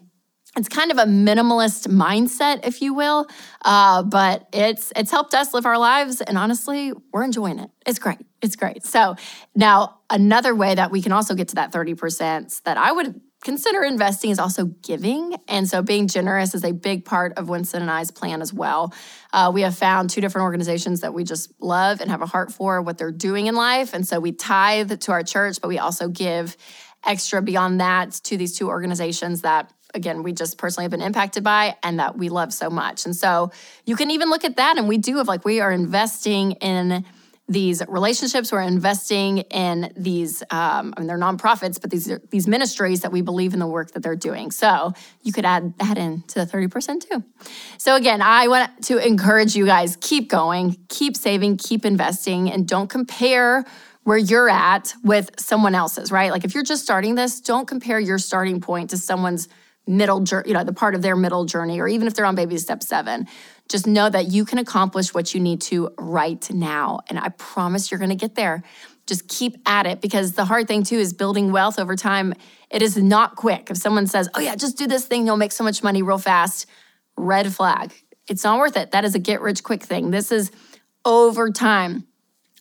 it's 0.55 0.69
kind 0.69 0.91
of 0.91 0.97
a 0.97 1.03
minimalist 1.03 1.89
mindset, 1.89 2.65
if 2.65 2.81
you 2.81 2.93
will, 2.93 3.27
uh, 3.65 4.03
but 4.03 4.47
it's 4.53 4.93
it's 4.95 5.11
helped 5.11 5.33
us 5.33 5.53
live 5.53 5.65
our 5.65 5.77
lives, 5.77 6.21
and 6.21 6.37
honestly, 6.37 6.93
we're 7.11 7.23
enjoying 7.23 7.59
it. 7.59 7.69
It's 7.85 7.99
great. 7.99 8.19
It's 8.41 8.55
great. 8.55 8.85
So 8.85 9.15
now 9.55 9.99
another 10.09 10.55
way 10.55 10.73
that 10.73 10.89
we 10.89 11.01
can 11.01 11.11
also 11.11 11.35
get 11.35 11.49
to 11.49 11.55
that 11.55 11.73
thirty 11.73 11.95
percent 11.95 12.61
that 12.63 12.77
I 12.77 12.93
would 12.93 13.19
consider 13.41 13.83
investing 13.83 14.31
is 14.31 14.39
also 14.39 14.65
giving. 14.65 15.35
And 15.47 15.67
so 15.67 15.81
being 15.81 16.07
generous 16.07 16.53
is 16.53 16.63
a 16.63 16.73
big 16.73 17.05
part 17.05 17.37
of 17.37 17.49
Winston 17.49 17.81
and 17.81 17.89
I's 17.89 18.11
plan 18.11 18.41
as 18.41 18.53
well. 18.53 18.93
Uh, 19.31 19.51
we 19.53 19.61
have 19.61 19.75
found 19.77 20.09
two 20.09 20.21
different 20.21 20.43
organizations 20.43 21.01
that 21.01 21.13
we 21.13 21.23
just 21.23 21.51
love 21.59 22.01
and 22.01 22.09
have 22.09 22.21
a 22.21 22.25
heart 22.25 22.51
for 22.51 22.81
what 22.81 22.97
they're 22.97 23.11
doing 23.11 23.47
in 23.47 23.55
life. 23.55 23.93
And 23.93 24.07
so 24.07 24.19
we 24.19 24.31
tithe 24.31 24.99
to 24.99 25.11
our 25.11 25.23
church, 25.23 25.61
but 25.61 25.67
we 25.67 25.79
also 25.79 26.09
give 26.09 26.57
extra 27.05 27.41
beyond 27.41 27.79
that 27.79 28.11
to 28.11 28.37
these 28.37 28.57
two 28.57 28.67
organizations 28.67 29.41
that 29.41 29.71
again 29.93 30.21
we 30.21 30.33
just 30.33 30.57
personally 30.57 30.83
have 30.83 30.91
been 30.91 31.01
impacted 31.01 31.43
by 31.43 31.75
and 31.81 31.99
that 31.99 32.17
we 32.17 32.29
love 32.29 32.53
so 32.53 32.69
much 32.69 33.05
and 33.05 33.15
so 33.15 33.51
you 33.85 33.95
can 33.95 34.11
even 34.11 34.29
look 34.29 34.43
at 34.43 34.57
that 34.57 34.77
and 34.77 34.87
we 34.87 34.97
do 34.97 35.17
have 35.17 35.27
like 35.27 35.45
we 35.45 35.61
are 35.61 35.71
investing 35.71 36.51
in 36.53 37.05
these 37.49 37.81
relationships. 37.87 38.51
We're 38.51 38.61
investing 38.61 39.39
in 39.39 39.91
these, 39.97 40.41
um, 40.51 40.93
I 40.95 40.99
mean, 40.99 41.07
they're 41.07 41.17
nonprofits, 41.17 41.81
but 41.81 41.89
these 41.89 42.09
are 42.09 42.21
these 42.29 42.47
ministries 42.47 43.01
that 43.01 43.11
we 43.11 43.21
believe 43.21 43.53
in 43.53 43.59
the 43.59 43.67
work 43.67 43.91
that 43.91 44.03
they're 44.03 44.15
doing. 44.15 44.51
So 44.51 44.93
you 45.23 45.33
could 45.33 45.45
add 45.45 45.77
that 45.79 45.97
in 45.97 46.21
to 46.27 46.45
the 46.45 46.45
30% 46.45 47.09
too. 47.09 47.23
So 47.79 47.95
again, 47.95 48.21
I 48.21 48.47
want 48.47 48.83
to 48.83 49.05
encourage 49.05 49.55
you 49.55 49.65
guys 49.65 49.97
keep 49.99 50.29
going, 50.29 50.77
keep 50.87 51.17
saving, 51.17 51.57
keep 51.57 51.85
investing, 51.85 52.51
and 52.51 52.67
don't 52.67 52.89
compare 52.89 53.65
where 54.03 54.17
you're 54.17 54.49
at 54.49 54.93
with 55.03 55.31
someone 55.39 55.75
else's, 55.75 56.11
right? 56.11 56.31
Like 56.31 56.45
if 56.45 56.53
you're 56.53 56.63
just 56.63 56.83
starting 56.83 57.15
this, 57.15 57.41
don't 57.41 57.67
compare 57.67 57.99
your 57.99 58.19
starting 58.19 58.61
point 58.61 58.91
to 58.91 58.97
someone's 58.97 59.49
middle 59.87 60.19
journey, 60.21 60.49
you 60.49 60.53
know, 60.53 60.63
the 60.63 60.73
part 60.73 60.93
of 60.93 61.01
their 61.01 61.15
middle 61.15 61.45
journey, 61.45 61.79
or 61.79 61.87
even 61.87 62.07
if 62.07 62.13
they're 62.13 62.25
on 62.25 62.35
baby 62.35 62.57
step 62.57 62.83
seven 62.83 63.27
just 63.69 63.85
know 63.85 64.09
that 64.09 64.27
you 64.27 64.43
can 64.43 64.57
accomplish 64.57 65.13
what 65.13 65.33
you 65.33 65.39
need 65.39 65.61
to 65.61 65.91
right 65.97 66.49
now. 66.51 66.99
And 67.07 67.19
I 67.19 67.29
promise 67.29 67.91
you're 67.91 67.99
going 67.99 68.09
to 68.09 68.15
get 68.15 68.35
there. 68.35 68.63
Just 69.05 69.27
keep 69.27 69.57
at 69.65 69.85
it 69.85 70.01
because 70.01 70.33
the 70.33 70.45
hard 70.45 70.67
thing 70.67 70.83
too 70.83 70.97
is 70.97 71.13
building 71.13 71.51
wealth 71.51 71.79
over 71.79 71.95
time. 71.95 72.33
It 72.69 72.81
is 72.81 72.97
not 72.97 73.35
quick. 73.35 73.69
If 73.69 73.77
someone 73.77 74.07
says, 74.07 74.27
oh, 74.33 74.39
yeah, 74.39 74.55
just 74.55 74.77
do 74.77 74.87
this 74.87 75.05
thing, 75.05 75.25
you'll 75.25 75.37
make 75.37 75.51
so 75.51 75.63
much 75.63 75.83
money 75.83 76.01
real 76.01 76.17
fast, 76.17 76.65
red 77.15 77.53
flag. 77.53 77.93
It's 78.27 78.43
not 78.43 78.59
worth 78.59 78.75
it. 78.75 78.91
That 78.91 79.05
is 79.05 79.15
a 79.15 79.19
get 79.19 79.41
rich 79.41 79.63
quick 79.63 79.83
thing. 79.83 80.11
This 80.11 80.31
is 80.31 80.51
over 81.05 81.51
time. 81.51 82.05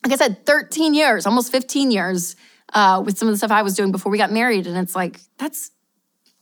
Like 0.05 0.13
I 0.13 0.17
said, 0.17 0.47
13 0.47 0.95
years, 0.95 1.27
almost 1.27 1.53
15 1.53 1.91
years 1.91 2.37
uh, 2.73 3.03
with 3.05 3.19
some 3.19 3.29
of 3.29 3.35
the 3.35 3.39
stuff 3.39 3.51
I 3.51 3.63
was 3.63 3.75
doing 3.75 3.93
before 3.93 4.13
we 4.13 4.19
got 4.19 4.33
married. 4.33 4.67
And 4.67 4.77
it's 4.77 4.95
like, 4.95 5.21
that's 5.39 5.71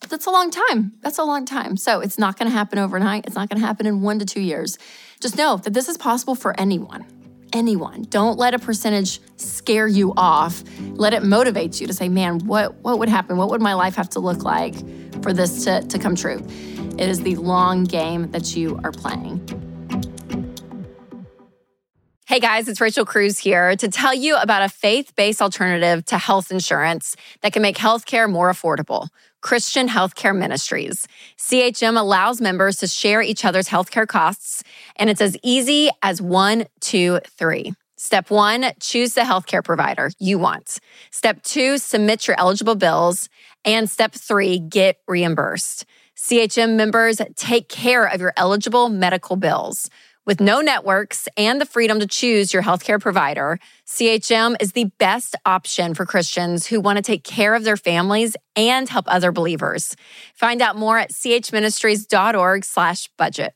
that's 0.01 0.27
a 0.27 0.31
long 0.31 0.51
time. 0.51 0.93
That's 1.01 1.19
a 1.19 1.25
long 1.25 1.45
time. 1.45 1.77
So 1.77 2.01
it's 2.01 2.19
not 2.19 2.39
going 2.39 2.51
to 2.51 2.57
happen 2.57 2.79
overnight. 2.79 3.27
It's 3.27 3.35
not 3.35 3.49
going 3.49 3.61
to 3.61 3.67
happen 3.67 3.87
in 3.87 4.03
one 4.03 4.19
to 4.19 4.25
two 4.27 4.41
years. 4.41 4.79
Just 5.21 5.37
know 5.37 5.57
that 5.57 5.73
this 5.73 5.89
is 5.89 5.97
possible 5.97 6.35
for 6.35 6.59
anyone. 6.61 7.05
Anyone. 7.53 8.03
Don't 8.11 8.39
let 8.39 8.55
a 8.55 8.59
percentage 8.59 9.21
scare 9.37 9.87
you 9.87 10.13
off. 10.17 10.63
Let 10.81 11.15
it 11.15 11.23
motivate 11.25 11.81
you 11.81 11.87
to 11.87 11.93
say, 11.93 12.09
man, 12.09 12.41
what, 12.41 12.75
what 12.77 12.99
would 12.99 13.09
happen? 13.09 13.37
What 13.37 13.51
would 13.51 13.63
my 13.63 13.75
life 13.75 13.97
have 13.97 14.11
to 14.11 14.21
look 14.21 14.43
like 14.43 14.75
for 15.23 15.33
this 15.33 15.65
to, 15.65 15.83
to 15.83 15.99
come 15.99 16.15
true? 16.15 16.45
It 16.99 17.09
is 17.09 17.21
the 17.21 17.37
long 17.37 17.85
game 17.85 18.31
that 18.33 18.57
you 18.57 18.81
are 18.85 18.93
playing. 18.93 19.41
Hey 22.29 22.41
guys, 22.41 22.67
it's 22.69 22.81
Rachel 22.81 23.05
Cruz 23.05 23.39
here 23.39 23.77
to 23.77 23.89
tell 23.89 24.13
you 24.13 24.37
about 24.37 24.63
a 24.63 24.69
faith 24.69 25.15
based 25.15 25.41
alternative 25.41 26.05
to 26.07 26.19
health 26.19 26.51
insurance 26.51 27.15
that 27.43 27.53
can 27.53 27.63
make 27.63 27.77
healthcare 27.77 28.29
more 28.29 28.51
affordable. 28.51 29.09
Christian 29.41 29.89
Healthcare 29.89 30.37
Ministries. 30.37 31.07
CHM 31.39 31.99
allows 31.99 32.41
members 32.41 32.79
to 32.79 32.87
share 32.87 33.23
each 33.23 33.45
other's 33.45 33.69
healthcare 33.69 34.07
costs, 34.07 34.63
and 34.97 35.09
it's 35.09 35.21
as 35.21 35.37
easy 35.43 35.91
as 36.03 36.21
one, 36.21 36.67
two, 36.81 37.21
three. 37.27 37.75
Step 37.97 38.31
one, 38.31 38.73
choose 38.79 39.15
the 39.15 39.23
healthcare 39.23 39.65
provider 39.65 40.11
you 40.19 40.39
want. 40.39 40.79
Step 41.11 41.43
two, 41.43 41.79
submit 41.79 42.27
your 42.27 42.39
eligible 42.39 42.75
bills. 42.75 43.29
And 43.65 43.91
step 43.91 44.13
three, 44.13 44.59
get 44.59 45.01
reimbursed. 45.09 45.87
CHM 46.17 46.77
members 46.77 47.21
take 47.37 47.69
care 47.69 48.07
of 48.07 48.21
your 48.21 48.33
eligible 48.37 48.89
medical 48.89 49.37
bills. 49.37 49.91
With 50.27 50.41
no 50.41 50.61
networks 50.61 51.29
and 51.37 51.61
the 51.61 51.65
freedom 51.65 52.01
to 52.01 52.07
choose 52.09 52.53
your 52.53 52.65
healthcare 52.65 53.01
provider, 53.01 53.61
CHM 53.87 54.57
is 54.61 54.73
the 54.73 54.87
best 54.99 55.37
option 55.47 55.95
for 55.95 56.05
Christians 56.05 56.67
who 56.67 56.81
want 56.81 56.97
to 56.97 57.03
take 57.03 57.23
care 57.23 57.55
of 57.55 57.63
their 57.63 57.77
families 57.77 58.37
and 58.57 58.89
help 58.89 59.05
other 59.07 59.31
believers. 59.31 59.95
Find 60.35 60.61
out 60.61 60.75
more 60.75 60.99
at 60.99 61.13
chministries.org/budget. 61.13 63.55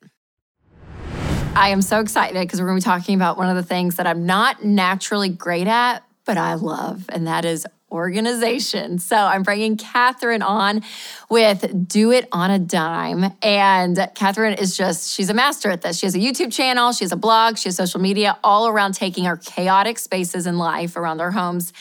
I 1.57 1.71
am 1.71 1.83
so 1.83 1.99
excited 1.99 2.41
because 2.41 2.61
we're 2.61 2.69
going 2.69 2.81
to 2.81 2.87
be 2.87 2.89
talking 2.89 3.17
about 3.17 3.37
one 3.37 3.49
of 3.49 3.57
the 3.57 3.65
things 3.65 3.97
that 3.97 4.07
I'm 4.07 4.25
not 4.25 4.65
naturally 4.65 5.29
great 5.29 5.67
at, 5.67 6.05
but 6.25 6.39
I 6.39 6.55
love, 6.55 7.07
and 7.09 7.27
that 7.27 7.45
is 7.45 7.67
organization. 7.91 8.99
So 8.99 9.17
I'm 9.17 9.43
bringing 9.43 9.77
Kathrine 9.77 10.43
on 10.43 10.83
with 11.29 11.89
Do 11.89 12.13
It 12.13 12.29
on 12.33 12.51
a 12.51 12.59
Dime. 12.59 13.33
And 13.43 13.97
Kathrine 14.15 14.61
is 14.61 14.77
just, 14.77 15.13
she's 15.13 15.31
a 15.31 15.35
master 15.35 15.71
at 15.71 15.83
this. 15.83 15.99
She 15.99 16.07
has 16.07 16.15
a 16.15 16.19
YouTube 16.19 16.53
channel, 16.53 16.93
she 16.93 17.05
has 17.05 17.13
a 17.13 17.17
blog, 17.17 17.59
she 17.59 17.69
has 17.69 17.77
social 17.77 18.01
media 18.01 18.39
all 18.45 18.69
around 18.69 18.95
taking 18.95 19.27
our 19.27 19.37
chaotic 19.37 19.99
spaces 19.99 20.47
in 20.47 20.59
life 20.59 20.97
around 20.97 21.21
our 21.21 21.31
homes 21.31 21.73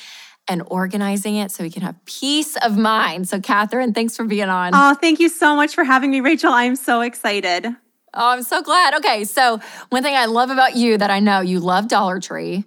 and 0.48 0.63
organizing 0.66 1.36
it 1.36 1.51
so 1.51 1.63
we 1.63 1.70
can 1.70 1.84
have 1.84 2.04
peace 2.06 2.58
of 2.58 2.75
mind. 2.75 3.30
So, 3.30 3.39
Kathrine, 3.39 3.94
thanks 3.94 4.18
for 4.18 4.25
being 4.25 4.50
on. 4.50 4.72
Oh, 4.74 4.96
thank 4.96 5.20
you 5.20 5.30
so 5.30 5.56
much 5.56 5.75
for 5.75 5.84
having 5.84 6.10
me, 6.10 6.22
Rachel. 6.22 6.51
I'm 6.51 6.75
so 6.75 7.01
excited. 7.01 7.68
Oh, 7.68 8.30
I'm 8.32 8.42
so 8.42 8.63
glad. 8.63 8.96
Okay, 8.96 9.24
so 9.24 9.60
one 9.89 10.01
thing 10.01 10.16
I 10.16 10.25
love 10.25 10.50
about 10.50 10.75
you 10.75 10.98
that 10.98 11.12
I 11.12 11.20
know 11.20 11.42
you 11.42 11.60
love 11.60 11.88
Dollar 11.88 12.20
Tree 12.20 12.66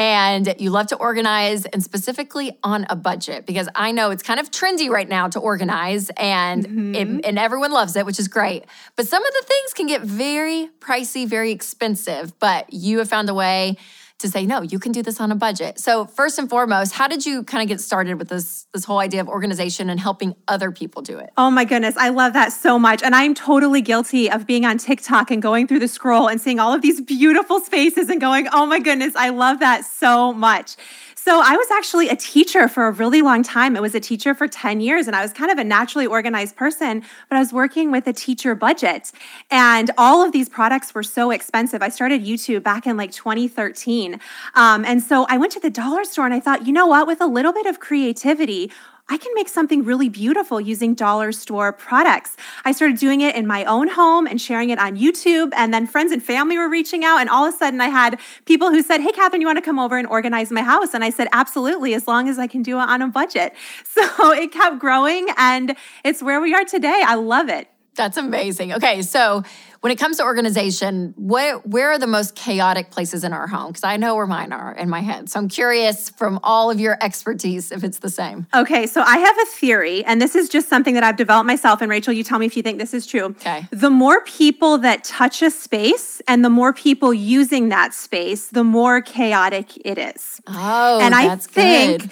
and 0.00 0.54
you 0.58 0.70
love 0.70 0.86
to 0.86 0.96
organize 0.96 1.66
and 1.66 1.82
specifically 1.84 2.56
on 2.64 2.86
a 2.88 2.96
budget 2.96 3.44
because 3.44 3.68
I 3.74 3.92
know 3.92 4.10
it's 4.10 4.22
kind 4.22 4.40
of 4.40 4.50
trendy 4.50 4.88
right 4.88 5.06
now 5.06 5.28
to 5.28 5.38
organize 5.38 6.08
and 6.16 6.66
mm-hmm. 6.66 6.94
it, 6.94 7.26
and 7.26 7.38
everyone 7.38 7.70
loves 7.70 7.94
it, 7.96 8.06
which 8.06 8.18
is 8.18 8.26
great. 8.26 8.64
But 8.96 9.06
some 9.06 9.22
of 9.22 9.30
the 9.34 9.44
things 9.46 9.74
can 9.74 9.86
get 9.86 10.00
very 10.00 10.70
pricey, 10.80 11.28
very 11.28 11.52
expensive, 11.52 12.32
but 12.38 12.72
you 12.72 12.96
have 12.96 13.10
found 13.10 13.28
a 13.28 13.34
way 13.34 13.76
to 14.20 14.28
say 14.28 14.46
no 14.46 14.62
you 14.62 14.78
can 14.78 14.92
do 14.92 15.02
this 15.02 15.20
on 15.20 15.32
a 15.32 15.36
budget. 15.36 15.78
So 15.78 16.06
first 16.06 16.38
and 16.38 16.48
foremost 16.48 16.92
how 16.92 17.08
did 17.08 17.26
you 17.26 17.42
kind 17.44 17.62
of 17.62 17.68
get 17.68 17.80
started 17.80 18.18
with 18.18 18.28
this 18.28 18.66
this 18.72 18.84
whole 18.84 18.98
idea 18.98 19.20
of 19.20 19.28
organization 19.28 19.90
and 19.90 19.98
helping 19.98 20.34
other 20.48 20.70
people 20.70 21.02
do 21.02 21.18
it? 21.18 21.30
Oh 21.36 21.50
my 21.50 21.64
goodness 21.64 21.96
i 21.96 22.08
love 22.08 22.32
that 22.32 22.52
so 22.52 22.78
much 22.78 23.02
and 23.02 23.14
i'm 23.14 23.34
totally 23.34 23.80
guilty 23.80 24.30
of 24.30 24.46
being 24.46 24.64
on 24.64 24.78
tiktok 24.78 25.30
and 25.30 25.42
going 25.42 25.66
through 25.66 25.78
the 25.78 25.88
scroll 25.88 26.28
and 26.28 26.40
seeing 26.40 26.58
all 26.60 26.72
of 26.72 26.82
these 26.82 27.00
beautiful 27.00 27.60
spaces 27.60 28.08
and 28.08 28.20
going 28.20 28.46
oh 28.52 28.66
my 28.66 28.78
goodness 28.78 29.14
i 29.16 29.28
love 29.28 29.60
that 29.60 29.84
so 29.84 30.32
much 30.32 30.76
so 31.22 31.42
I 31.44 31.54
was 31.54 31.70
actually 31.70 32.08
a 32.08 32.16
teacher 32.16 32.66
for 32.66 32.86
a 32.86 32.92
really 32.92 33.20
long 33.20 33.42
time. 33.42 33.76
I 33.76 33.80
was 33.80 33.94
a 33.94 34.00
teacher 34.00 34.34
for 34.34 34.48
10 34.48 34.80
years 34.80 35.06
and 35.06 35.14
I 35.14 35.20
was 35.20 35.34
kind 35.34 35.50
of 35.50 35.58
a 35.58 35.64
naturally 35.64 36.06
organized 36.06 36.56
person, 36.56 37.00
but 37.28 37.36
I 37.36 37.40
was 37.40 37.52
working 37.52 37.90
with 37.90 38.06
a 38.06 38.12
teacher 38.14 38.54
budget. 38.54 39.12
And 39.50 39.90
all 39.98 40.24
of 40.24 40.32
these 40.32 40.48
products 40.48 40.94
were 40.94 41.02
so 41.02 41.30
expensive. 41.30 41.82
I 41.82 41.90
started 41.90 42.24
YouTube 42.24 42.62
back 42.62 42.86
in 42.86 42.96
like 42.96 43.12
2013. 43.12 44.18
Um, 44.54 44.82
and 44.86 45.02
so 45.02 45.26
I 45.28 45.36
went 45.36 45.52
to 45.52 45.60
the 45.60 45.68
dollar 45.68 46.04
store 46.04 46.24
and 46.24 46.32
I 46.32 46.40
thought, 46.40 46.66
you 46.66 46.72
know 46.72 46.86
what, 46.86 47.06
with 47.06 47.20
a 47.20 47.26
little 47.26 47.52
bit 47.52 47.66
of 47.66 47.80
creativity, 47.80 48.72
I 49.10 49.16
can 49.16 49.32
make 49.34 49.48
something 49.48 49.82
really 49.82 50.08
beautiful 50.08 50.60
using 50.60 50.94
dollar 50.94 51.32
store 51.32 51.72
products. 51.72 52.36
I 52.64 52.70
started 52.70 52.96
doing 52.96 53.20
it 53.20 53.34
in 53.34 53.44
my 53.44 53.64
own 53.64 53.88
home 53.88 54.28
and 54.28 54.40
sharing 54.40 54.70
it 54.70 54.78
on 54.78 54.96
YouTube. 54.96 55.52
And 55.56 55.74
then 55.74 55.88
friends 55.88 56.12
and 56.12 56.22
family 56.22 56.56
were 56.56 56.68
reaching 56.68 57.04
out. 57.04 57.18
And 57.18 57.28
all 57.28 57.44
of 57.44 57.52
a 57.52 57.56
sudden, 57.56 57.80
I 57.80 57.88
had 57.88 58.20
people 58.44 58.70
who 58.70 58.82
said, 58.82 59.00
Hey, 59.00 59.10
Kathrine, 59.10 59.40
you 59.40 59.46
want 59.46 59.58
to 59.58 59.62
come 59.62 59.80
over 59.80 59.98
and 59.98 60.06
organize 60.06 60.52
my 60.52 60.62
house? 60.62 60.94
And 60.94 61.02
I 61.02 61.10
said, 61.10 61.26
Absolutely, 61.32 61.92
as 61.94 62.06
long 62.06 62.28
as 62.28 62.38
I 62.38 62.46
can 62.46 62.62
do 62.62 62.78
it 62.78 62.82
on 62.82 63.02
a 63.02 63.08
budget. 63.08 63.54
So 63.90 64.32
it 64.32 64.52
kept 64.52 64.78
growing, 64.78 65.26
and 65.36 65.76
it's 66.04 66.22
where 66.22 66.40
we 66.40 66.54
are 66.54 66.64
today. 66.64 67.02
I 67.04 67.16
love 67.16 67.48
it. 67.48 67.68
That's 67.96 68.16
amazing. 68.16 68.72
Okay, 68.72 69.02
so 69.02 69.42
when 69.80 69.90
it 69.90 69.96
comes 69.96 70.18
to 70.18 70.24
organization, 70.24 71.14
what 71.16 71.66
where 71.66 71.90
are 71.90 71.98
the 71.98 72.06
most 72.06 72.34
chaotic 72.34 72.90
places 72.90 73.24
in 73.24 73.32
our 73.32 73.46
home? 73.46 73.68
Because 73.68 73.84
I 73.84 73.96
know 73.96 74.14
where 74.14 74.26
mine 74.26 74.52
are 74.52 74.74
in 74.74 74.90
my 74.90 75.00
head. 75.00 75.30
So 75.30 75.40
I'm 75.40 75.48
curious 75.48 76.10
from 76.10 76.38
all 76.42 76.70
of 76.70 76.78
your 76.78 76.98
expertise 77.00 77.72
if 77.72 77.82
it's 77.82 77.98
the 77.98 78.10
same. 78.10 78.46
Okay, 78.54 78.86
so 78.86 79.00
I 79.00 79.16
have 79.16 79.38
a 79.38 79.46
theory, 79.46 80.04
and 80.04 80.20
this 80.20 80.34
is 80.34 80.48
just 80.48 80.68
something 80.68 80.94
that 80.94 81.02
I've 81.02 81.16
developed 81.16 81.46
myself. 81.46 81.80
And 81.80 81.90
Rachel, 81.90 82.12
you 82.12 82.22
tell 82.22 82.38
me 82.38 82.46
if 82.46 82.56
you 82.56 82.62
think 82.62 82.78
this 82.78 82.92
is 82.92 83.06
true. 83.06 83.24
Okay. 83.24 83.66
The 83.70 83.90
more 83.90 84.22
people 84.24 84.76
that 84.78 85.04
touch 85.04 85.40
a 85.40 85.50
space 85.50 86.20
and 86.28 86.44
the 86.44 86.50
more 86.50 86.72
people 86.74 87.14
using 87.14 87.70
that 87.70 87.94
space, 87.94 88.48
the 88.48 88.64
more 88.64 89.00
chaotic 89.00 89.76
it 89.86 89.96
is. 89.96 90.42
Oh, 90.46 91.00
and 91.00 91.14
I 91.14 91.36
think 91.36 92.02
good 92.02 92.10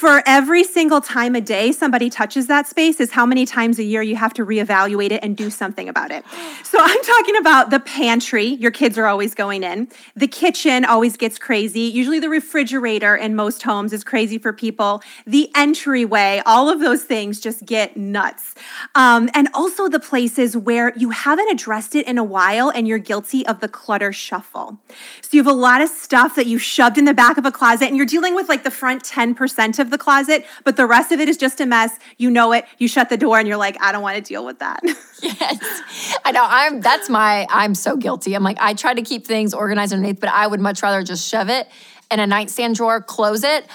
for 0.00 0.22
every 0.24 0.64
single 0.64 1.02
time 1.02 1.34
a 1.34 1.42
day 1.42 1.72
somebody 1.72 2.08
touches 2.08 2.46
that 2.46 2.66
space 2.66 3.00
is 3.00 3.10
how 3.10 3.26
many 3.26 3.44
times 3.44 3.78
a 3.78 3.82
year 3.82 4.00
you 4.00 4.16
have 4.16 4.32
to 4.32 4.46
reevaluate 4.46 5.10
it 5.10 5.22
and 5.22 5.36
do 5.36 5.50
something 5.50 5.90
about 5.90 6.10
it. 6.10 6.24
So 6.64 6.78
I'm 6.80 7.02
talking 7.10 7.36
about 7.36 7.70
the 7.70 7.80
pantry, 7.80 8.46
your 8.46 8.70
kids 8.70 8.96
are 8.96 9.06
always 9.06 9.34
going 9.34 9.64
in. 9.64 9.88
The 10.14 10.28
kitchen 10.28 10.84
always 10.84 11.16
gets 11.16 11.38
crazy. 11.38 11.80
Usually 11.80 12.20
the 12.20 12.28
refrigerator 12.28 13.16
in 13.16 13.34
most 13.34 13.62
homes 13.62 13.92
is 13.92 14.04
crazy 14.04 14.38
for 14.38 14.52
people. 14.52 15.02
The 15.26 15.50
entryway, 15.56 16.40
all 16.46 16.68
of 16.68 16.78
those 16.78 17.02
things 17.02 17.40
just 17.40 17.66
get 17.66 17.96
nuts. 17.96 18.54
Um, 18.94 19.28
and 19.34 19.48
also 19.54 19.88
the 19.88 19.98
places 19.98 20.56
where 20.56 20.92
you 20.96 21.10
haven't 21.10 21.50
addressed 21.50 21.96
it 21.96 22.06
in 22.06 22.16
a 22.16 22.24
while 22.24 22.70
and 22.70 22.86
you're 22.86 22.98
guilty 22.98 23.44
of 23.46 23.58
the 23.58 23.68
clutter 23.68 24.12
shuffle. 24.12 24.78
So 25.22 25.30
you 25.32 25.40
have 25.40 25.52
a 25.52 25.56
lot 25.56 25.80
of 25.80 25.88
stuff 25.88 26.36
that 26.36 26.46
you 26.46 26.58
shoved 26.58 26.96
in 26.96 27.06
the 27.06 27.14
back 27.14 27.38
of 27.38 27.44
a 27.44 27.50
closet 27.50 27.88
and 27.88 27.96
you're 27.96 28.06
dealing 28.06 28.36
with 28.36 28.48
like 28.48 28.62
the 28.62 28.70
front 28.70 29.02
10% 29.02 29.78
of 29.80 29.90
the 29.90 29.98
closet, 29.98 30.46
but 30.64 30.76
the 30.76 30.86
rest 30.86 31.10
of 31.10 31.18
it 31.18 31.28
is 31.28 31.36
just 31.36 31.60
a 31.60 31.66
mess. 31.66 31.98
You 32.18 32.30
know 32.30 32.52
it. 32.52 32.66
You 32.78 32.86
shut 32.86 33.08
the 33.08 33.16
door 33.16 33.38
and 33.40 33.48
you're 33.48 33.56
like, 33.56 33.76
I 33.82 33.90
don't 33.90 34.02
want 34.02 34.16
to 34.16 34.22
deal 34.22 34.46
with 34.46 34.60
that. 34.60 34.80
yes. 35.22 36.14
I 36.24 36.32
know. 36.32 36.46
I'm 36.46 36.80
that's 37.00 37.08
my 37.08 37.46
I'm 37.48 37.74
so 37.74 37.96
guilty. 37.96 38.34
I'm 38.34 38.42
like, 38.42 38.58
I 38.60 38.74
try 38.74 38.92
to 38.92 39.00
keep 39.00 39.26
things 39.26 39.54
organized 39.54 39.94
underneath, 39.94 40.20
but 40.20 40.28
I 40.28 40.46
would 40.46 40.60
much 40.60 40.82
rather 40.82 41.02
just 41.02 41.26
shove 41.26 41.48
it 41.48 41.66
in 42.10 42.20
a 42.20 42.26
nightstand 42.26 42.74
drawer, 42.76 43.00
close 43.00 43.42
it 43.42 43.66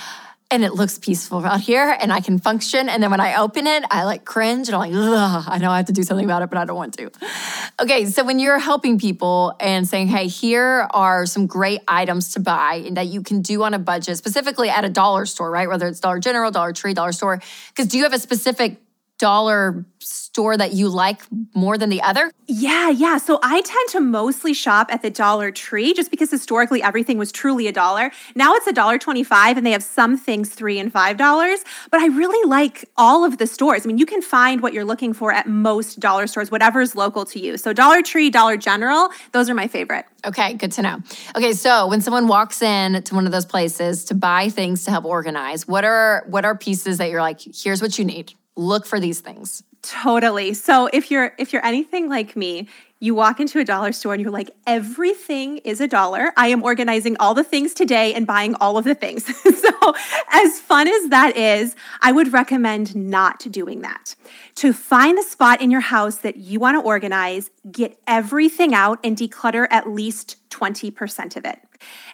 and 0.52 0.64
it 0.64 0.76
looks 0.76 1.00
peaceful 1.00 1.44
out 1.44 1.60
here 1.60 1.98
and 2.00 2.14
I 2.14 2.20
can 2.20 2.38
function. 2.38 2.88
And 2.88 3.02
then 3.02 3.10
when 3.10 3.20
I 3.20 3.38
open 3.38 3.66
it, 3.66 3.84
I 3.90 4.04
like 4.04 4.26
cringe 4.26 4.68
and 4.68 4.76
I'm 4.76 4.80
like, 4.80 4.94
Ugh, 4.94 5.44
I 5.48 5.58
know 5.58 5.72
I 5.72 5.78
have 5.78 5.88
to 5.88 5.92
do 5.92 6.04
something 6.04 6.24
about 6.24 6.44
it, 6.44 6.50
but 6.52 6.60
I 6.60 6.66
don't 6.66 6.76
want 6.76 6.96
to. 7.00 7.10
Okay, 7.82 8.06
so 8.06 8.24
when 8.24 8.38
you're 8.38 8.60
helping 8.60 9.00
people 9.00 9.56
and 9.60 9.88
saying, 9.88 10.08
hey, 10.08 10.28
here 10.28 10.88
are 10.92 11.26
some 11.26 11.48
great 11.48 11.82
items 11.88 12.34
to 12.34 12.40
buy 12.40 12.84
and 12.86 12.96
that 12.96 13.08
you 13.08 13.24
can 13.24 13.42
do 13.42 13.64
on 13.64 13.74
a 13.74 13.80
budget, 13.80 14.18
specifically 14.18 14.70
at 14.70 14.86
a 14.86 14.90
dollar 14.90 15.26
store, 15.26 15.50
right? 15.50 15.68
Whether 15.68 15.88
it's 15.88 16.00
Dollar 16.00 16.20
General, 16.20 16.52
Dollar 16.52 16.74
Tree, 16.74 16.94
Dollar 16.94 17.12
Store, 17.12 17.42
because 17.70 17.88
do 17.88 17.98
you 17.98 18.04
have 18.04 18.14
a 18.14 18.20
specific 18.20 18.85
dollar 19.18 19.86
store 20.00 20.58
that 20.58 20.74
you 20.74 20.90
like 20.90 21.22
more 21.56 21.78
than 21.78 21.90
the 21.90 22.02
other? 22.02 22.32
Yeah, 22.48 22.90
yeah. 22.90 23.18
So 23.18 23.40
I 23.42 23.62
tend 23.62 23.90
to 23.90 24.00
mostly 24.00 24.54
shop 24.54 24.88
at 24.92 25.02
the 25.02 25.10
Dollar 25.10 25.52
Tree 25.52 25.94
just 25.94 26.12
because 26.12 26.30
historically 26.30 26.84
everything 26.84 27.18
was 27.18 27.32
truly 27.32 27.68
a 27.68 27.72
dollar. 27.72 28.12
Now 28.36 28.54
it's 28.56 28.68
a 28.68 28.74
dollar 28.74 28.98
25 28.98 29.58
and 29.58 29.66
they 29.66 29.72
have 29.72 29.84
some 29.84 30.18
things 30.18 30.50
3 30.50 30.80
and 30.80 30.92
5 30.92 31.18
dollars, 31.18 31.64
but 31.92 32.02
I 32.02 32.08
really 32.08 32.48
like 32.48 32.86
all 32.98 33.24
of 33.26 33.38
the 33.38 33.48
stores. 33.48 33.86
I 33.86 33.88
mean, 33.88 33.98
you 33.98 34.06
can 34.06 34.22
find 34.22 34.62
what 34.62 34.74
you're 34.74 34.86
looking 34.86 35.14
for 35.14 35.32
at 35.32 35.48
most 35.48 36.00
dollar 36.00 36.28
stores, 36.28 36.52
whatever 36.52 36.82
is 36.82 36.96
local 36.96 37.26
to 37.26 37.40
you. 37.40 37.58
So 37.58 37.74
Dollar 37.74 38.02
Tree, 38.02 38.30
Dollar 38.30 38.58
General, 38.58 39.10
those 39.32 39.50
are 39.50 39.56
my 39.56 39.68
favorite. 39.68 40.06
Okay, 40.26 40.54
good 40.54 40.72
to 40.74 40.82
know. 40.82 40.98
Okay, 41.36 41.54
so 41.54 41.88
when 41.88 42.02
someone 42.02 42.28
walks 42.28 42.62
in 42.62 43.02
to 43.04 43.16
one 43.16 43.26
of 43.26 43.32
those 43.32 43.46
places 43.46 44.06
to 44.06 44.16
buy 44.16 44.50
things 44.50 44.84
to 44.86 44.92
help 44.92 45.06
organize, 45.06 45.68
what 45.68 45.86
are 45.86 46.26
what 46.28 46.46
are 46.46 46.58
pieces 46.58 46.98
that 46.98 47.10
you're 47.10 47.22
like, 47.22 47.40
here's 47.42 47.82
what 47.82 47.98
you 47.98 48.06
need? 48.06 48.34
Look 48.56 48.86
for 48.86 49.00
these 49.00 49.20
things. 49.20 49.64
Totally. 49.82 50.54
So 50.54 50.90
if 50.94 51.12
you're 51.12 51.34
if 51.38 51.54
you're 51.54 51.66
anything 51.66 52.10
like 52.10 52.36
me, 52.36 52.68
you 53.00 53.14
walk 53.14 53.40
into 53.40 53.60
a 53.60 53.64
dollar 53.64 53.92
store 53.92 54.14
and 54.14 54.22
you're 54.22 54.32
like 54.32 54.50
everything 54.66 55.58
is 55.58 55.80
a 55.80 55.88
dollar. 55.88 56.32
I 56.38 56.48
am 56.48 56.64
organizing 56.64 57.16
all 57.20 57.36
the 57.36 57.44
things 57.44 57.74
today 57.76 58.14
and 58.14 58.26
buying 58.26 58.56
all 58.56 58.80
of 58.80 58.86
the 58.86 58.96
things. 58.96 59.26
so 59.62 59.94
as 60.32 60.60
fun 60.60 60.88
as 60.88 61.10
that 61.10 61.38
is, 61.38 61.76
I 62.02 62.12
would 62.14 62.34
recommend 62.34 62.96
not 62.96 63.40
doing 63.52 63.82
that. 63.82 64.16
To 64.56 64.74
find 64.74 65.18
the 65.18 65.24
spot 65.24 65.62
in 65.62 65.70
your 65.70 65.82
house 65.82 66.18
that 66.18 66.38
you 66.38 66.60
want 66.60 66.82
to 66.82 66.82
organize, 66.82 67.52
get 67.72 68.00
everything 68.08 68.74
out 68.74 69.00
and 69.04 69.16
declutter 69.16 69.68
at 69.70 69.88
least 69.88 70.38
20% 70.50 71.36
of 71.36 71.46
it. 71.46 71.60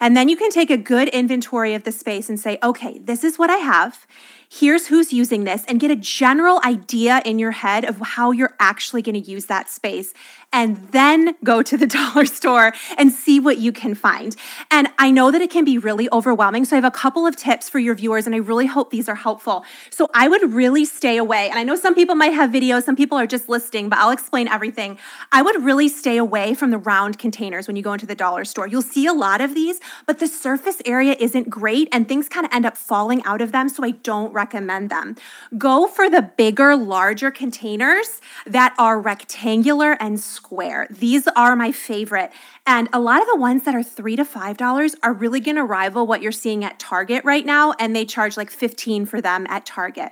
And 0.02 0.18
then 0.18 0.28
you 0.28 0.36
can 0.36 0.50
take 0.50 0.72
a 0.72 0.78
good 0.78 1.08
inventory 1.10 1.74
of 1.74 1.84
the 1.84 1.92
space 1.92 2.28
and 2.28 2.40
say, 2.40 2.58
okay, 2.64 2.98
this 2.98 3.24
is 3.24 3.38
what 3.38 3.50
I 3.50 3.58
have 3.58 4.06
here's 4.54 4.88
who's 4.88 5.14
using 5.14 5.46
this, 5.46 5.64
and 5.70 5.80
get 5.80 5.90
a 5.90 5.96
general 5.96 6.60
idea 6.66 7.22
in 7.24 7.40
your 7.40 7.52
head 7.52 7.86
of 7.86 7.98
how 8.02 8.32
you're 8.32 8.54
actually 8.60 9.02
going 9.02 9.22
to 9.22 9.32
use 9.32 9.46
that 9.46 9.70
space 9.70 10.14
and 10.54 10.76
then 10.92 11.36
go 11.44 11.64
to 11.64 11.78
the 11.78 11.88
dollar 12.02 12.26
store 12.26 12.74
and 12.98 13.12
see 13.12 13.40
what 13.40 13.58
you 13.58 13.72
can 13.72 13.96
find. 13.96 14.36
And 14.70 14.90
I 15.00 15.10
know 15.12 15.32
that 15.32 15.42
it 15.42 15.50
can 15.50 15.64
be 15.64 15.78
really 15.78 16.10
overwhelming. 16.12 16.66
So 16.66 16.76
I 16.76 16.78
have 16.78 16.86
a 16.86 16.92
couple 16.92 17.26
of 17.26 17.36
tips 17.36 17.70
for 17.70 17.80
your 17.80 17.96
viewers, 17.96 18.26
and 18.26 18.36
I 18.36 18.40
really 18.40 18.66
hope 18.66 18.92
these 18.92 19.08
are 19.08 19.16
helpful. 19.16 19.64
So 19.90 20.10
I 20.14 20.28
would 20.28 20.54
really 20.54 20.86
stay 20.86 21.18
away. 21.18 21.50
And 21.50 21.58
I 21.58 21.64
know 21.64 21.76
some 21.76 21.96
people 21.96 22.16
might 22.16 22.34
have 22.34 22.50
videos, 22.50 22.84
some 22.84 22.96
people 22.96 23.18
are 23.18 23.28
just 23.28 23.48
listing, 23.48 23.90
but 23.90 24.00
I'll 24.00 24.12
explain 24.12 24.48
everything. 24.48 24.98
I 25.32 25.42
would 25.42 25.64
really 25.64 25.88
stay 25.88 26.18
away 26.18 26.54
from 26.54 26.72
the 26.72 26.78
round 26.78 27.18
containers 27.18 27.68
when 27.68 27.76
you 27.76 27.84
go 27.84 27.94
into 27.94 28.06
the 28.06 28.16
dollar 28.16 28.46
store. 28.46 28.68
You'll 28.68 28.82
see 28.82 29.06
a 29.06 29.14
lot 29.14 29.40
of 29.42 29.54
these, 29.54 29.80
but 30.06 30.20
the 30.20 30.28
surface 30.28 30.82
area 30.86 31.16
isn't 31.20 31.50
great 31.50 31.88
and 31.92 32.08
things 32.08 32.28
kind 32.28 32.46
of 32.46 32.54
end 32.54 32.66
up 32.66 32.76
falling 32.76 33.24
out 33.24 33.42
of 33.42 33.52
them. 33.52 33.70
So 33.70 33.84
I 33.84 33.92
don't 33.92 34.34
recommend 34.42 34.90
them. 34.90 35.16
Go 35.58 35.88
for 35.88 36.10
the 36.10 36.22
bigger, 36.22 36.76
larger 36.76 37.32
containers 37.32 38.22
that 38.46 38.74
are 38.78 39.00
rectangular 39.00 39.92
and 40.00 40.20
square. 40.20 40.88
These 40.90 41.28
are 41.36 41.56
my 41.56 41.72
favorite. 41.72 42.32
And 42.68 42.90
a 42.94 43.00
lot 43.00 43.22
of 43.22 43.28
the 43.28 43.38
ones 43.38 43.64
that 43.64 43.74
are 43.74 43.82
three 43.82 44.16
to 44.16 44.24
five 44.24 44.56
dollars 44.56 44.96
are 45.02 45.14
really 45.14 45.40
gonna 45.40 45.66
rival 45.66 46.06
what 46.06 46.22
you're 46.22 46.32
seeing 46.32 46.64
at 46.64 46.78
Target 46.78 47.26
right 47.26 47.46
now. 47.46 47.74
And 47.80 47.96
they 47.96 48.06
charge 48.06 48.38
like 48.38 48.52
15 48.52 49.08
for 49.08 49.20
them 49.20 49.48
at 49.50 49.66
Target. 49.66 50.12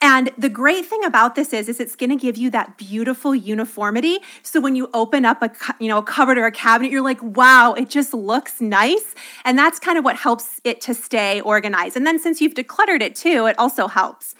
And 0.00 0.30
the 0.38 0.48
great 0.48 0.86
thing 0.86 1.04
about 1.04 1.34
this 1.34 1.52
is, 1.52 1.68
is 1.68 1.80
it's 1.80 1.96
gonna 1.96 2.16
give 2.16 2.36
you 2.36 2.50
that 2.50 2.78
beautiful 2.78 3.34
uniformity. 3.34 4.18
So 4.42 4.60
when 4.60 4.76
you 4.76 4.88
open 4.94 5.24
up 5.24 5.42
a 5.42 5.50
you 5.80 5.88
know 5.88 5.98
a 5.98 6.02
cupboard 6.02 6.38
or 6.38 6.46
a 6.46 6.52
cabinet, 6.52 6.92
you're 6.92 7.02
like, 7.02 7.22
wow, 7.22 7.74
it 7.74 7.90
just 7.90 8.14
looks 8.14 8.60
nice. 8.60 9.14
And 9.44 9.58
that's 9.58 9.80
kind 9.80 9.98
of 9.98 10.04
what 10.04 10.16
helps 10.16 10.60
it 10.62 10.80
to 10.82 10.94
stay 10.94 11.40
organized. 11.40 11.96
And 11.96 12.06
then 12.06 12.20
since 12.20 12.40
you've 12.40 12.54
decluttered 12.54 13.02
it 13.02 13.16
too, 13.16 13.46
it 13.46 13.58
also 13.58 13.88
helps. 13.88 14.36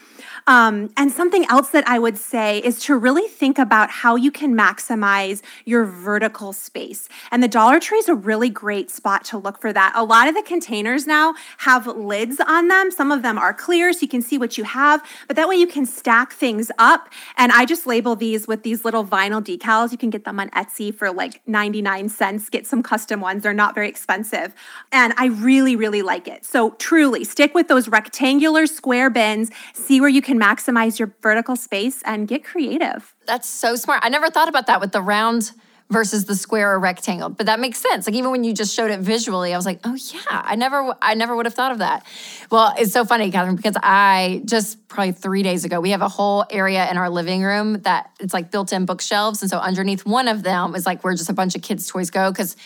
Um, 0.47 0.91
and 0.97 1.13
something 1.13 1.45
else 1.47 1.71
that 1.71 1.87
I 1.87 1.99
would 1.99 2.17
say 2.17 2.59
is 2.61 2.81
to 2.85 2.97
really 2.97 3.29
think 3.29 3.59
about 3.59 3.91
how 3.91 4.17
you 4.17 4.31
can 4.31 4.57
maximize 4.57 5.43
your 5.65 5.85
vertical 5.85 6.53
space. 6.53 7.09
And 7.31 7.43
the 7.43 7.48
Dollar 7.49 7.81
Tree 7.81 7.99
is 7.99 8.09
a 8.09 8.15
really 8.15 8.49
great 8.49 8.91
spot 8.91 9.25
to 9.27 9.39
look 9.39 9.61
for 9.61 9.73
that. 9.73 9.93
A 9.95 10.05
lot 10.05 10.29
of 10.29 10.35
the 10.35 10.43
containers 10.43 11.07
now 11.07 11.35
have 11.59 11.87
lids 11.87 12.41
on 12.41 12.69
them. 12.69 12.91
Some 12.91 13.11
of 13.11 13.23
them 13.23 13.39
are 13.39 13.53
clear 13.53 13.93
so 13.93 14.01
you 14.03 14.09
can 14.09 14.23
see 14.23 14.39
what 14.39 14.57
you 14.57 14.65
have, 14.65 15.03
but 15.27 15.37
that 15.37 15.49
way 15.49 15.57
you 15.57 15.67
can 15.67 15.87
stack 15.87 16.33
things 16.33 16.71
up. 16.79 17.09
And 17.37 17.51
I 17.53 17.65
just 17.65 17.87
label 17.87 18.15
these 18.17 18.47
with 18.47 18.63
these 18.63 18.85
little 18.85 19.05
vinyl 19.05 19.43
decals. 19.43 19.93
You 19.93 19.99
can 19.99 20.11
get 20.11 20.25
them 20.25 20.39
on 20.39 20.51
Etsy 20.51 20.95
for 20.95 21.11
like 21.11 21.41
99 21.47 22.09
cents. 22.09 22.49
Get 22.49 22.67
some 22.67 22.83
custom 22.83 23.21
ones, 23.21 23.43
they're 23.43 23.55
not 23.55 23.75
very 23.75 23.89
expensive. 23.89 24.55
And 24.93 25.15
I 25.17 25.27
really, 25.27 25.77
really 25.77 26.03
like 26.03 26.29
it. 26.29 26.45
So 26.45 26.71
truly 26.73 27.25
stick 27.25 27.55
with 27.55 27.69
those 27.69 27.89
rectangular 27.89 28.67
square 28.67 29.11
bins, 29.11 29.51
see 29.73 30.01
where 30.01 30.11
you 30.11 30.23
can 30.23 30.39
maximize 30.39 30.99
your 30.99 31.15
vertical 31.23 31.57
space 31.57 32.03
and 32.03 32.29
get 32.29 32.45
creative. 32.45 33.15
That's 33.27 33.49
so 33.49 33.77
smart. 33.77 34.01
I 34.03 34.09
never 34.09 34.31
thought 34.31 34.49
about 34.49 34.67
that 34.67 34.81
with 34.81 34.93
the 34.93 35.03
round 35.03 35.53
versus 35.91 36.27
the 36.27 36.35
square 36.35 36.75
or 36.75 36.79
rectangle. 36.79 37.31
But 37.31 37.47
that 37.47 37.61
makes 37.61 37.79
sense. 37.79 38.07
Like 38.07 38.15
even 38.15 38.31
when 38.31 38.45
you 38.45 38.53
just 38.53 38.75
showed 38.75 38.91
it 38.91 39.01
visually 39.01 39.55
i 39.55 39.57
was 39.57 39.67
like 39.67 39.81
oh 39.85 39.95
yeah 39.95 40.21
i 40.45 40.55
never 40.55 40.95
i 41.01 41.15
never 41.15 41.35
would 41.35 41.47
have 41.47 41.55
thought 41.55 41.73
of 41.73 41.79
that. 41.79 42.05
Well 42.51 42.75
it's 42.79 42.93
so 42.93 43.05
funny 43.05 43.31
Kathrine 43.31 43.57
because 43.57 43.77
i 43.83 44.43
just 44.45 44.89
probably 44.89 45.13
three 45.13 45.43
days 45.43 45.65
ago 45.65 45.81
we 45.81 45.91
have 45.91 46.03
a 46.03 46.09
whole 46.09 46.45
area 46.51 46.91
in 46.91 46.97
our 46.97 47.11
living 47.11 47.43
room 47.43 47.81
that 47.83 48.11
it's 48.21 48.35
like 48.35 48.51
built-in 48.51 48.85
bookshelves. 48.87 49.43
And 49.43 49.51
so 49.51 49.59
underneath 49.59 50.05
one 50.05 50.29
of 50.29 50.43
them 50.43 50.75
is 50.75 50.85
like 50.87 51.05
where 51.05 51.15
just 51.15 51.31
a 51.31 51.35
bunch 51.35 51.55
of 51.55 51.63
kids 51.63 51.87
toys 51.87 52.11
go. 52.11 52.31
Because 52.31 52.57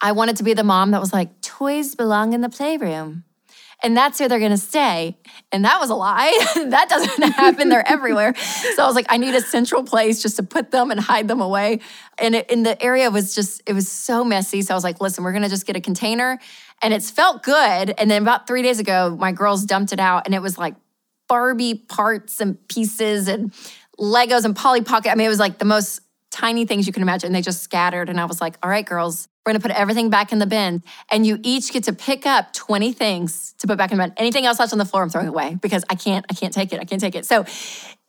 i 0.00 0.12
wanted 0.12 0.36
to 0.36 0.44
be 0.44 0.54
the 0.54 0.64
mom 0.64 0.92
that 0.92 1.00
was 1.00 1.12
like 1.12 1.40
toys 1.40 1.94
belong 1.94 2.32
in 2.32 2.40
the 2.40 2.48
playroom 2.48 3.24
and 3.82 3.96
that's 3.96 4.20
where 4.20 4.28
they're 4.28 4.38
going 4.38 4.50
to 4.50 4.56
stay. 4.56 5.16
And 5.52 5.64
that 5.64 5.80
was 5.80 5.90
a 5.90 5.94
lie. 5.94 6.36
that 6.68 6.88
doesn't 6.88 7.22
happen. 7.34 7.68
They're 7.68 7.86
everywhere. 7.86 8.34
So 8.74 8.82
I 8.82 8.86
was 8.86 8.94
like, 8.94 9.06
I 9.08 9.16
need 9.16 9.34
a 9.34 9.40
central 9.40 9.82
place 9.82 10.22
just 10.22 10.36
to 10.36 10.42
put 10.42 10.70
them 10.70 10.90
and 10.90 11.00
hide 11.00 11.28
them 11.28 11.40
away. 11.40 11.80
And 12.18 12.34
in 12.34 12.62
the 12.62 12.80
area 12.82 13.10
was 13.10 13.34
just, 13.34 13.62
it 13.66 13.72
was 13.72 13.88
so 13.88 14.24
messy. 14.24 14.62
So 14.62 14.74
I 14.74 14.76
was 14.76 14.84
like, 14.84 15.00
listen, 15.00 15.24
we're 15.24 15.32
going 15.32 15.42
to 15.42 15.48
just 15.48 15.66
get 15.66 15.76
a 15.76 15.80
container. 15.80 16.38
And 16.82 16.94
it's 16.94 17.10
felt 17.10 17.42
good. 17.42 17.94
And 17.98 18.10
then 18.10 18.22
about 18.22 18.46
three 18.46 18.62
days 18.62 18.78
ago, 18.78 19.16
my 19.18 19.32
girls 19.32 19.64
dumped 19.64 19.92
it 19.92 20.00
out 20.00 20.26
and 20.26 20.34
it 20.34 20.42
was 20.42 20.58
like 20.58 20.74
Barbie 21.28 21.74
parts 21.74 22.40
and 22.40 22.56
pieces 22.68 23.28
and 23.28 23.52
Legos 23.98 24.44
and 24.44 24.56
Polly 24.56 24.82
Pocket. 24.82 25.10
I 25.10 25.14
mean, 25.14 25.26
it 25.26 25.30
was 25.30 25.38
like 25.38 25.58
the 25.58 25.64
most 25.64 26.00
tiny 26.40 26.64
things 26.64 26.86
you 26.86 26.92
can 26.92 27.02
imagine. 27.02 27.32
They 27.32 27.42
just 27.42 27.62
scattered. 27.62 28.08
And 28.08 28.20
I 28.20 28.24
was 28.24 28.40
like, 28.40 28.56
all 28.62 28.70
right, 28.70 28.84
girls, 28.84 29.28
we're 29.44 29.52
gonna 29.52 29.60
put 29.62 29.72
everything 29.72 30.10
back 30.10 30.32
in 30.32 30.38
the 30.38 30.46
bin. 30.46 30.82
And 31.10 31.26
you 31.26 31.38
each 31.42 31.72
get 31.72 31.84
to 31.84 31.92
pick 31.92 32.26
up 32.26 32.52
20 32.52 32.92
things 32.92 33.54
to 33.58 33.66
put 33.66 33.76
back 33.76 33.92
in 33.92 33.98
the 33.98 34.04
bin. 34.04 34.14
Anything 34.16 34.46
else 34.46 34.58
left 34.58 34.72
on 34.72 34.78
the 34.78 34.84
floor, 34.84 35.02
I'm 35.02 35.10
throwing 35.10 35.28
away 35.28 35.56
because 35.60 35.84
I 35.90 35.94
can't, 35.94 36.24
I 36.30 36.34
can't 36.34 36.52
take 36.52 36.72
it. 36.72 36.80
I 36.80 36.84
can't 36.84 37.00
take 37.00 37.14
it. 37.14 37.26
So 37.26 37.44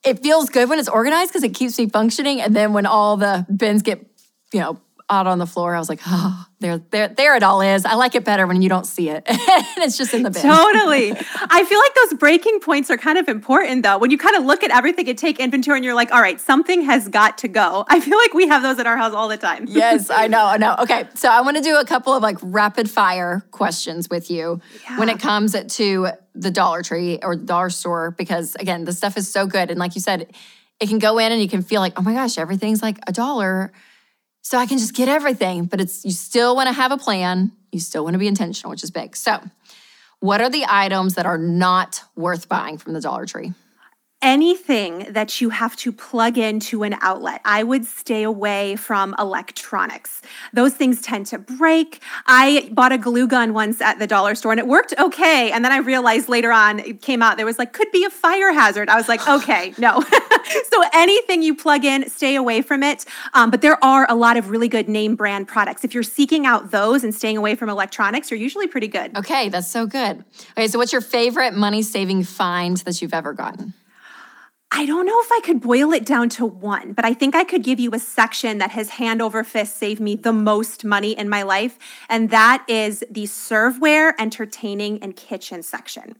it 0.03 0.23
feels 0.23 0.49
good 0.49 0.69
when 0.69 0.79
it's 0.79 0.89
organized 0.89 1.31
because 1.31 1.43
it 1.43 1.53
keeps 1.53 1.77
me 1.77 1.89
functioning. 1.89 2.41
And 2.41 2.55
then 2.55 2.73
when 2.73 2.85
all 2.85 3.17
the 3.17 3.45
bins 3.53 3.81
get, 3.81 4.05
you 4.53 4.59
know, 4.59 4.79
out 5.11 5.27
on 5.27 5.37
the 5.37 5.45
floor. 5.45 5.75
I 5.75 5.79
was 5.79 5.89
like, 5.89 5.99
oh, 6.07 6.45
there, 6.61 6.77
there, 6.77 7.09
there 7.09 7.35
it 7.35 7.43
all 7.43 7.61
is. 7.61 7.85
I 7.85 7.95
like 7.95 8.15
it 8.15 8.23
better 8.23 8.47
when 8.47 8.61
you 8.61 8.69
don't 8.69 8.87
see 8.87 9.09
it. 9.09 9.23
and 9.27 9.37
it's 9.77 9.97
just 9.97 10.13
in 10.13 10.23
the 10.23 10.31
bin. 10.31 10.41
Totally. 10.41 11.11
I 11.11 11.65
feel 11.65 11.79
like 11.79 11.95
those 11.95 12.17
breaking 12.17 12.61
points 12.61 12.89
are 12.89 12.97
kind 12.97 13.17
of 13.17 13.27
important 13.27 13.83
though. 13.83 13.97
When 13.97 14.09
you 14.09 14.17
kind 14.17 14.37
of 14.37 14.45
look 14.45 14.63
at 14.63 14.71
everything 14.71 15.09
and 15.09 15.17
take 15.17 15.39
inventory 15.39 15.77
and 15.77 15.85
you're 15.85 15.95
like, 15.95 16.11
all 16.13 16.21
right, 16.21 16.39
something 16.39 16.83
has 16.83 17.09
got 17.09 17.37
to 17.39 17.49
go. 17.49 17.85
I 17.89 17.99
feel 17.99 18.17
like 18.17 18.33
we 18.33 18.47
have 18.47 18.63
those 18.63 18.79
at 18.79 18.87
our 18.87 18.95
house 18.95 19.13
all 19.13 19.27
the 19.27 19.37
time. 19.37 19.65
yes, 19.67 20.09
I 20.09 20.27
know. 20.27 20.45
I 20.45 20.57
know. 20.57 20.75
Okay. 20.79 21.03
So 21.15 21.29
I 21.29 21.41
want 21.41 21.57
to 21.57 21.63
do 21.63 21.77
a 21.77 21.85
couple 21.85 22.13
of 22.13 22.23
like 22.23 22.37
rapid 22.41 22.89
fire 22.89 23.45
questions 23.51 24.09
with 24.09 24.31
you 24.31 24.61
yeah. 24.83 24.97
when 24.97 25.09
it 25.09 25.19
comes 25.19 25.55
to 25.61 26.07
the 26.33 26.51
Dollar 26.51 26.81
Tree 26.81 27.19
or 27.21 27.35
dollar 27.35 27.69
store, 27.69 28.11
because 28.11 28.55
again, 28.55 28.85
the 28.85 28.93
stuff 28.93 29.17
is 29.17 29.29
so 29.29 29.45
good. 29.45 29.69
And 29.69 29.77
like 29.77 29.95
you 29.95 30.01
said, 30.01 30.33
it 30.79 30.87
can 30.87 30.99
go 30.99 31.17
in 31.17 31.31
and 31.31 31.41
you 31.41 31.49
can 31.49 31.61
feel 31.61 31.81
like, 31.81 31.93
oh 31.99 32.01
my 32.01 32.13
gosh, 32.13 32.37
everything's 32.37 32.81
like 32.81 32.97
a 33.07 33.11
dollar 33.11 33.73
so 34.41 34.57
I 34.57 34.65
can 34.65 34.77
just 34.77 34.93
get 34.93 35.07
everything, 35.07 35.65
but 35.65 35.79
it's 35.79 36.03
you 36.03 36.11
still 36.11 36.55
want 36.55 36.67
to 36.67 36.73
have 36.73 36.91
a 36.91 36.97
plan. 36.97 37.51
You 37.71 37.79
still 37.79 38.03
want 38.03 38.15
to 38.15 38.19
be 38.19 38.27
intentional, 38.27 38.71
which 38.71 38.83
is 38.83 38.91
big. 38.91 39.15
So, 39.15 39.39
what 40.19 40.41
are 40.41 40.49
the 40.49 40.65
items 40.67 41.15
that 41.15 41.25
are 41.25 41.37
not 41.37 42.03
worth 42.15 42.47
buying 42.49 42.77
from 42.77 42.93
the 42.93 43.01
Dollar 43.01 43.25
Tree? 43.25 43.53
Anything 44.21 45.07
that 45.09 45.41
you 45.41 45.49
have 45.49 45.75
to 45.77 45.91
plug 45.91 46.37
into 46.37 46.83
an 46.83 46.95
outlet. 47.01 47.41
I 47.43 47.63
would 47.63 47.85
stay 47.85 48.23
away 48.23 48.75
from 48.75 49.15
electronics. 49.17 50.21
Those 50.53 50.73
things 50.73 51.01
tend 51.01 51.25
to 51.27 51.39
break. 51.39 52.01
I 52.27 52.69
bought 52.71 52.91
a 52.91 52.97
glue 52.97 53.27
gun 53.27 53.53
once 53.53 53.81
at 53.81 53.99
the 53.99 54.07
dollar 54.07 54.35
store 54.35 54.51
and 54.51 54.59
it 54.59 54.67
worked 54.67 54.93
okay. 54.99 55.51
And 55.51 55.65
then 55.65 55.71
I 55.71 55.77
realized 55.77 56.29
later 56.29 56.51
on, 56.51 56.79
it 56.79 57.01
came 57.01 57.21
out, 57.21 57.37
there 57.37 57.45
was 57.45 57.57
like, 57.57 57.73
could 57.73 57.91
be 57.91 58.03
a 58.03 58.09
fire 58.09 58.53
hazard. 58.53 58.89
I 58.89 58.95
was 58.95 59.07
like, 59.07 59.27
okay, 59.27 59.73
no. 59.77 60.01
so 60.71 60.83
anything 60.93 61.41
you 61.41 61.55
plug 61.55 61.83
in, 61.83 62.09
stay 62.09 62.35
away 62.35 62.61
from 62.61 62.83
it. 62.83 63.05
Um, 63.33 63.49
but 63.49 63.61
there 63.61 63.83
are 63.83 64.05
a 64.09 64.15
lot 64.15 64.37
of 64.37 64.49
really 64.49 64.67
good 64.67 64.87
name 64.87 65.15
brand 65.15 65.47
products. 65.47 65.83
If 65.83 65.93
you're 65.93 66.03
seeking 66.03 66.45
out 66.45 66.71
those 66.71 67.03
and 67.03 67.13
staying 67.13 67.37
away 67.37 67.55
from 67.55 67.69
electronics, 67.69 68.29
you're 68.29 68.39
usually 68.39 68.67
pretty 68.67 68.87
good. 68.87 69.17
Okay, 69.17 69.49
that's 69.49 69.67
so 69.67 69.85
good. 69.85 70.23
Okay, 70.51 70.67
so 70.67 70.77
what's 70.77 70.91
your 70.91 71.01
favorite 71.01 71.53
money 71.53 71.81
saving 71.81 72.23
find 72.23 72.77
that 72.77 73.01
you've 73.01 73.13
ever 73.13 73.33
gotten? 73.33 73.73
I 74.73 74.85
don't 74.85 75.05
know 75.05 75.19
if 75.21 75.31
I 75.31 75.41
could 75.43 75.61
boil 75.61 75.91
it 75.91 76.05
down 76.05 76.29
to 76.29 76.45
one, 76.45 76.93
but 76.93 77.05
I 77.05 77.13
think 77.13 77.35
I 77.35 77.43
could 77.43 77.61
give 77.61 77.79
you 77.79 77.91
a 77.93 77.99
section 77.99 78.57
that 78.57 78.71
has 78.71 78.89
hand 78.89 79.21
over 79.21 79.43
fist 79.43 79.77
saved 79.77 79.99
me 80.01 80.15
the 80.15 80.33
most 80.33 80.83
money 80.83 81.11
in 81.11 81.29
my 81.29 81.43
life. 81.43 81.77
And 82.09 82.29
that 82.31 82.63
is 82.67 83.03
the 83.11 83.25
serveware, 83.25 84.13
entertaining, 84.17 85.03
and 85.03 85.15
kitchen 85.15 85.61
section. 85.61 86.15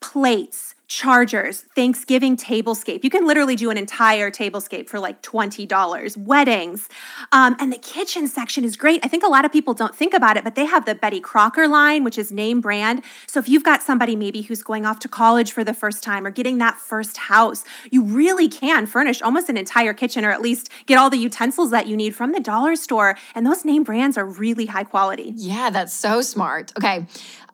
Plates, 0.00 0.75
chargers, 0.88 1.62
Thanksgiving 1.74 2.36
tablescape. 2.36 3.02
You 3.02 3.10
can 3.10 3.26
literally 3.26 3.56
do 3.56 3.70
an 3.70 3.76
entire 3.76 4.30
tablescape 4.30 4.88
for 4.88 5.00
like 5.00 5.20
$20. 5.22 6.16
Weddings. 6.16 6.88
Um, 7.32 7.56
and 7.58 7.72
the 7.72 7.78
kitchen 7.78 8.28
section 8.28 8.64
is 8.64 8.76
great. 8.76 9.04
I 9.04 9.08
think 9.08 9.24
a 9.24 9.28
lot 9.28 9.44
of 9.44 9.52
people 9.52 9.74
don't 9.74 9.94
think 9.94 10.14
about 10.14 10.36
it, 10.36 10.44
but 10.44 10.54
they 10.54 10.64
have 10.64 10.84
the 10.84 10.94
Betty 10.94 11.20
Crocker 11.20 11.66
line, 11.66 12.04
which 12.04 12.18
is 12.18 12.30
name 12.30 12.60
brand. 12.60 13.02
So 13.26 13.40
if 13.40 13.48
you've 13.48 13.64
got 13.64 13.82
somebody 13.82 14.14
maybe 14.14 14.42
who's 14.42 14.62
going 14.62 14.86
off 14.86 15.00
to 15.00 15.08
college 15.08 15.50
for 15.50 15.64
the 15.64 15.74
first 15.74 16.02
time 16.04 16.24
or 16.24 16.30
getting 16.30 16.58
that 16.58 16.78
first 16.78 17.16
house, 17.16 17.64
you 17.90 18.04
really 18.04 18.48
can 18.48 18.86
furnish 18.86 19.20
almost 19.22 19.48
an 19.48 19.56
entire 19.56 19.92
kitchen 19.92 20.24
or 20.24 20.30
at 20.30 20.40
least 20.40 20.70
get 20.86 20.98
all 20.98 21.10
the 21.10 21.18
utensils 21.18 21.72
that 21.72 21.88
you 21.88 21.96
need 21.96 22.14
from 22.14 22.30
the 22.30 22.40
dollar 22.40 22.76
store. 22.76 23.16
And 23.34 23.44
those 23.44 23.64
name 23.64 23.82
brands 23.82 24.16
are 24.16 24.26
really 24.26 24.66
high 24.66 24.84
quality. 24.84 25.32
Yeah, 25.34 25.70
that's 25.70 25.92
so 25.92 26.20
smart. 26.20 26.72
Okay. 26.78 27.06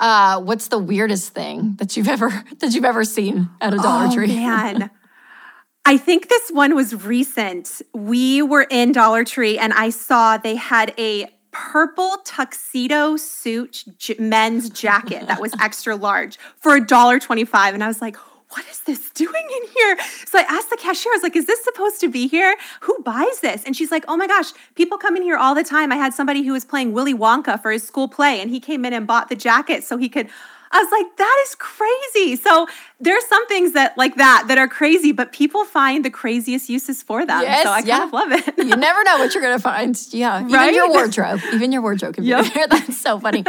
Uh, 0.02 0.40
what's 0.40 0.66
the 0.66 0.78
weirdest 0.78 1.32
thing 1.32 1.76
that 1.76 1.96
you've 1.96 2.08
ever 2.08 2.44
that 2.58 2.74
you've 2.74 2.84
ever 2.84 3.04
seen 3.04 3.21
at 3.60 3.74
a 3.74 3.76
Dollar 3.76 4.08
oh, 4.10 4.14
Tree? 4.14 4.26
Man. 4.26 4.90
I 5.84 5.96
think 5.96 6.28
this 6.28 6.50
one 6.50 6.74
was 6.74 7.04
recent. 7.04 7.82
We 7.92 8.40
were 8.40 8.66
in 8.70 8.92
Dollar 8.92 9.24
Tree 9.24 9.58
and 9.58 9.72
I 9.72 9.90
saw 9.90 10.38
they 10.38 10.54
had 10.54 10.94
a 10.96 11.26
purple 11.50 12.16
tuxedo 12.24 13.16
suit 13.16 13.84
men's 14.18 14.70
jacket 14.70 15.26
that 15.26 15.40
was 15.40 15.52
extra 15.60 15.94
large 15.96 16.38
for 16.56 16.76
a 16.76 16.86
dollar 16.86 17.18
25 17.18 17.74
and 17.74 17.84
I 17.84 17.88
was 17.88 18.00
like, 18.00 18.16
what 18.54 18.64
is 18.70 18.80
this 18.80 19.10
doing 19.10 19.32
in 19.34 19.68
here? 19.70 19.98
So 20.26 20.38
I 20.38 20.42
asked 20.42 20.70
the 20.70 20.76
cashier, 20.76 21.12
I 21.12 21.16
was 21.16 21.22
like, 21.22 21.36
is 21.36 21.46
this 21.46 21.62
supposed 21.64 22.00
to 22.00 22.08
be 22.08 22.26
here? 22.28 22.54
Who 22.80 22.96
buys 23.02 23.40
this? 23.40 23.64
And 23.64 23.74
she's 23.74 23.90
like, 23.90 24.04
oh 24.08 24.16
my 24.16 24.26
gosh, 24.26 24.52
people 24.74 24.98
come 24.98 25.16
in 25.16 25.22
here 25.22 25.36
all 25.36 25.54
the 25.54 25.64
time. 25.64 25.90
I 25.90 25.96
had 25.96 26.12
somebody 26.12 26.42
who 26.42 26.52
was 26.52 26.64
playing 26.64 26.92
Willy 26.92 27.14
Wonka 27.14 27.60
for 27.62 27.70
his 27.70 27.82
school 27.82 28.08
play, 28.08 28.40
and 28.40 28.50
he 28.50 28.60
came 28.60 28.84
in 28.84 28.92
and 28.92 29.06
bought 29.06 29.30
the 29.30 29.36
jacket 29.36 29.84
so 29.84 29.96
he 29.96 30.08
could 30.08 30.28
I 30.72 30.82
was 30.82 30.90
like, 30.90 31.16
that 31.18 31.44
is 31.46 31.54
crazy. 31.56 32.36
So 32.36 32.66
there's 32.98 33.26
some 33.26 33.46
things 33.46 33.72
that 33.72 33.96
like 33.98 34.16
that 34.16 34.44
that 34.48 34.56
are 34.56 34.68
crazy, 34.68 35.12
but 35.12 35.32
people 35.32 35.64
find 35.64 36.04
the 36.04 36.10
craziest 36.10 36.68
uses 36.70 37.02
for 37.02 37.26
them. 37.26 37.42
Yes, 37.42 37.64
so 37.64 37.70
I 37.70 37.80
yeah. 37.80 37.98
kind 37.98 38.02
of 38.04 38.12
love 38.12 38.32
it. 38.32 38.58
you 38.58 38.76
never 38.76 39.04
know 39.04 39.18
what 39.18 39.34
you're 39.34 39.42
gonna 39.42 39.58
find. 39.58 40.00
Yeah. 40.10 40.42
Right? 40.42 40.70
Even 40.70 40.74
your 40.74 40.88
wardrobe. 40.88 41.40
Even 41.52 41.72
your 41.72 41.82
wardrobe 41.82 42.14
can 42.14 42.24
be 42.24 42.30
yep. 42.30 42.52
there. 42.54 42.66
That's 42.70 42.96
so 42.96 43.20
funny. 43.20 43.44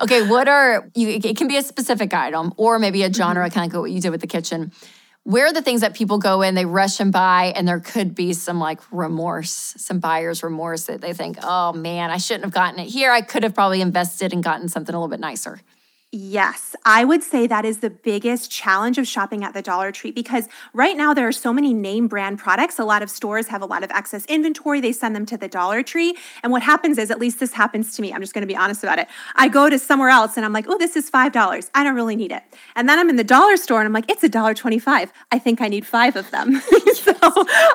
okay, 0.00 0.26
what 0.28 0.48
are 0.48 0.88
you 0.94 1.08
it 1.08 1.36
can 1.36 1.48
be 1.48 1.56
a 1.56 1.62
specific 1.62 2.14
item 2.14 2.54
or 2.56 2.78
maybe 2.78 3.02
a 3.02 3.12
genre, 3.12 3.46
mm-hmm. 3.46 3.58
kind 3.58 3.74
of 3.74 3.80
what 3.80 3.90
you 3.90 4.00
did 4.00 4.10
with 4.10 4.20
the 4.20 4.28
kitchen 4.28 4.72
where 5.24 5.46
are 5.46 5.52
the 5.52 5.62
things 5.62 5.82
that 5.82 5.94
people 5.94 6.18
go 6.18 6.40
in, 6.40 6.54
they 6.54 6.64
rush 6.64 6.98
and 6.98 7.12
buy, 7.12 7.52
and 7.54 7.68
there 7.68 7.78
could 7.78 8.14
be 8.14 8.32
some 8.32 8.58
like 8.58 8.80
remorse, 8.90 9.74
some 9.76 9.98
buyer's 9.98 10.42
remorse 10.42 10.84
that 10.84 11.02
they 11.02 11.12
think, 11.12 11.36
oh 11.42 11.72
man, 11.72 12.10
I 12.10 12.16
shouldn't 12.16 12.44
have 12.44 12.54
gotten 12.54 12.80
it 12.80 12.88
here. 12.88 13.12
I 13.12 13.20
could 13.20 13.42
have 13.42 13.54
probably 13.54 13.82
invested 13.82 14.32
and 14.32 14.42
gotten 14.42 14.68
something 14.68 14.94
a 14.94 14.98
little 14.98 15.10
bit 15.10 15.20
nicer. 15.20 15.60
Yes, 16.12 16.74
I 16.84 17.04
would 17.04 17.22
say 17.22 17.46
that 17.46 17.64
is 17.64 17.78
the 17.78 17.90
biggest 17.90 18.50
challenge 18.50 18.98
of 18.98 19.06
shopping 19.06 19.44
at 19.44 19.54
the 19.54 19.62
Dollar 19.62 19.92
Tree 19.92 20.10
because 20.10 20.48
right 20.74 20.96
now 20.96 21.14
there 21.14 21.28
are 21.28 21.32
so 21.32 21.52
many 21.52 21.72
name 21.72 22.08
brand 22.08 22.40
products. 22.40 22.80
A 22.80 22.84
lot 22.84 23.00
of 23.00 23.08
stores 23.08 23.46
have 23.46 23.62
a 23.62 23.66
lot 23.66 23.84
of 23.84 23.92
excess 23.92 24.24
inventory. 24.24 24.80
They 24.80 24.90
send 24.90 25.14
them 25.14 25.24
to 25.26 25.36
the 25.36 25.46
Dollar 25.46 25.84
Tree. 25.84 26.16
And 26.42 26.50
what 26.50 26.62
happens 26.62 26.98
is, 26.98 27.12
at 27.12 27.20
least 27.20 27.38
this 27.38 27.52
happens 27.52 27.94
to 27.94 28.02
me, 28.02 28.12
I'm 28.12 28.20
just 28.20 28.34
going 28.34 28.42
to 28.42 28.48
be 28.48 28.56
honest 28.56 28.82
about 28.82 28.98
it. 28.98 29.06
I 29.36 29.46
go 29.46 29.70
to 29.70 29.78
somewhere 29.78 30.08
else 30.08 30.36
and 30.36 30.44
I'm 30.44 30.52
like, 30.52 30.66
oh, 30.68 30.76
this 30.78 30.96
is 30.96 31.08
$5. 31.08 31.70
I 31.76 31.84
don't 31.84 31.94
really 31.94 32.16
need 32.16 32.32
it. 32.32 32.42
And 32.74 32.88
then 32.88 32.98
I'm 32.98 33.08
in 33.08 33.14
the 33.14 33.22
dollar 33.22 33.56
store 33.56 33.78
and 33.78 33.86
I'm 33.86 33.92
like, 33.92 34.10
it's 34.10 34.24
a 34.24 34.28
dollar 34.28 34.52
25. 34.52 35.12
I 35.30 35.38
think 35.38 35.60
I 35.60 35.68
need 35.68 35.86
five 35.86 36.16
of 36.16 36.28
them. 36.32 36.60
so 36.94 37.14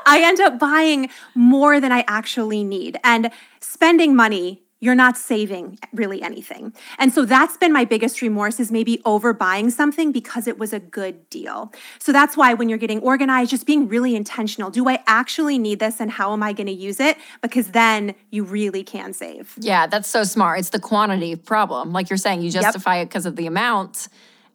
I 0.06 0.20
end 0.22 0.42
up 0.42 0.60
buying 0.60 1.10
more 1.36 1.80
than 1.80 1.94
I 1.94 2.04
actually 2.10 2.66
need. 2.66 3.00
And 3.02 3.32
spending 3.62 4.14
money 4.14 4.65
you're 4.86 4.94
not 4.94 5.18
saving 5.18 5.80
really 5.94 6.22
anything. 6.22 6.72
And 7.00 7.12
so 7.12 7.26
that's 7.26 7.58
been 7.58 7.74
my 7.74 7.86
biggest 7.86 8.22
remorse 8.22 8.60
is 8.60 8.72
maybe 8.72 9.00
overbuying 9.00 9.72
something 9.72 10.12
because 10.12 10.48
it 10.48 10.60
was 10.60 10.74
a 10.74 10.80
good 10.80 11.28
deal. 11.32 11.74
So 11.98 12.12
that's 12.12 12.38
why 12.38 12.54
when 12.54 12.70
you're 12.70 12.78
getting 12.78 13.00
organized, 13.00 13.50
just 13.50 13.66
being 13.66 13.88
really 13.88 14.16
intentional. 14.16 14.70
Do 14.70 14.88
I 14.88 15.04
actually 15.08 15.58
need 15.58 15.80
this 15.80 16.00
and 16.00 16.12
how 16.12 16.34
am 16.34 16.44
I 16.44 16.54
going 16.54 16.68
to 16.68 16.74
use 16.74 17.00
it? 17.00 17.18
Because 17.42 17.70
then 17.70 18.14
you 18.30 18.44
really 18.44 18.84
can 18.84 19.12
save. 19.12 19.56
Yeah, 19.58 19.88
that's 19.88 20.08
so 20.08 20.24
smart. 20.24 20.60
It's 20.60 20.70
the 20.70 20.80
quantity 20.80 21.36
problem. 21.36 21.92
Like 21.92 22.12
you're 22.12 22.18
saying, 22.18 22.44
you 22.44 22.52
justify 22.52 22.98
yep. 22.98 23.04
it 23.04 23.10
because 23.10 23.26
of 23.26 23.36
the 23.38 23.48
amount. 23.48 24.08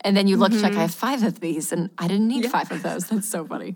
And 0.02 0.16
then 0.16 0.28
you 0.28 0.36
look 0.36 0.52
mm-hmm. 0.52 0.62
like 0.62 0.76
I 0.76 0.82
have 0.82 0.94
five 0.94 1.24
of 1.24 1.40
these 1.40 1.72
and 1.72 1.90
I 1.98 2.06
didn't 2.06 2.28
need 2.28 2.44
yeah. 2.44 2.50
five 2.50 2.70
of 2.70 2.84
those. 2.84 3.06
That's 3.08 3.28
so 3.28 3.44
funny. 3.44 3.74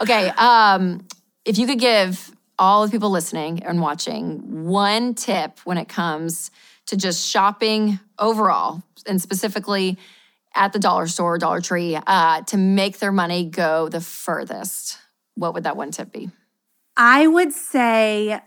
Okay. 0.00 0.28
Um, 0.28 1.06
if 1.44 1.58
you 1.58 1.66
could 1.66 1.80
give 1.80 2.30
all 2.58 2.84
the 2.84 2.90
people 2.90 3.10
listening 3.10 3.62
and 3.62 3.80
watching 3.80 4.66
one 4.66 5.14
tip 5.14 5.58
when 5.64 5.78
it 5.78 5.88
comes 5.88 6.50
to 6.86 6.96
just 6.96 7.28
shopping 7.28 8.00
overall 8.18 8.82
and 9.06 9.20
specifically 9.20 9.98
at 10.54 10.72
the 10.72 10.78
dollar 10.78 11.06
store, 11.06 11.38
Dollar 11.38 11.60
Tree, 11.60 11.98
uh, 12.06 12.42
to 12.42 12.56
make 12.56 12.98
their 12.98 13.12
money 13.12 13.44
go 13.44 13.88
the 13.88 14.00
furthest, 14.00 14.98
what 15.34 15.54
would 15.54 15.64
that 15.64 15.76
one 15.76 15.90
tip 15.90 16.12
be? 16.12 16.30
I 16.96 17.26
would 17.26 17.52
say 17.52 18.40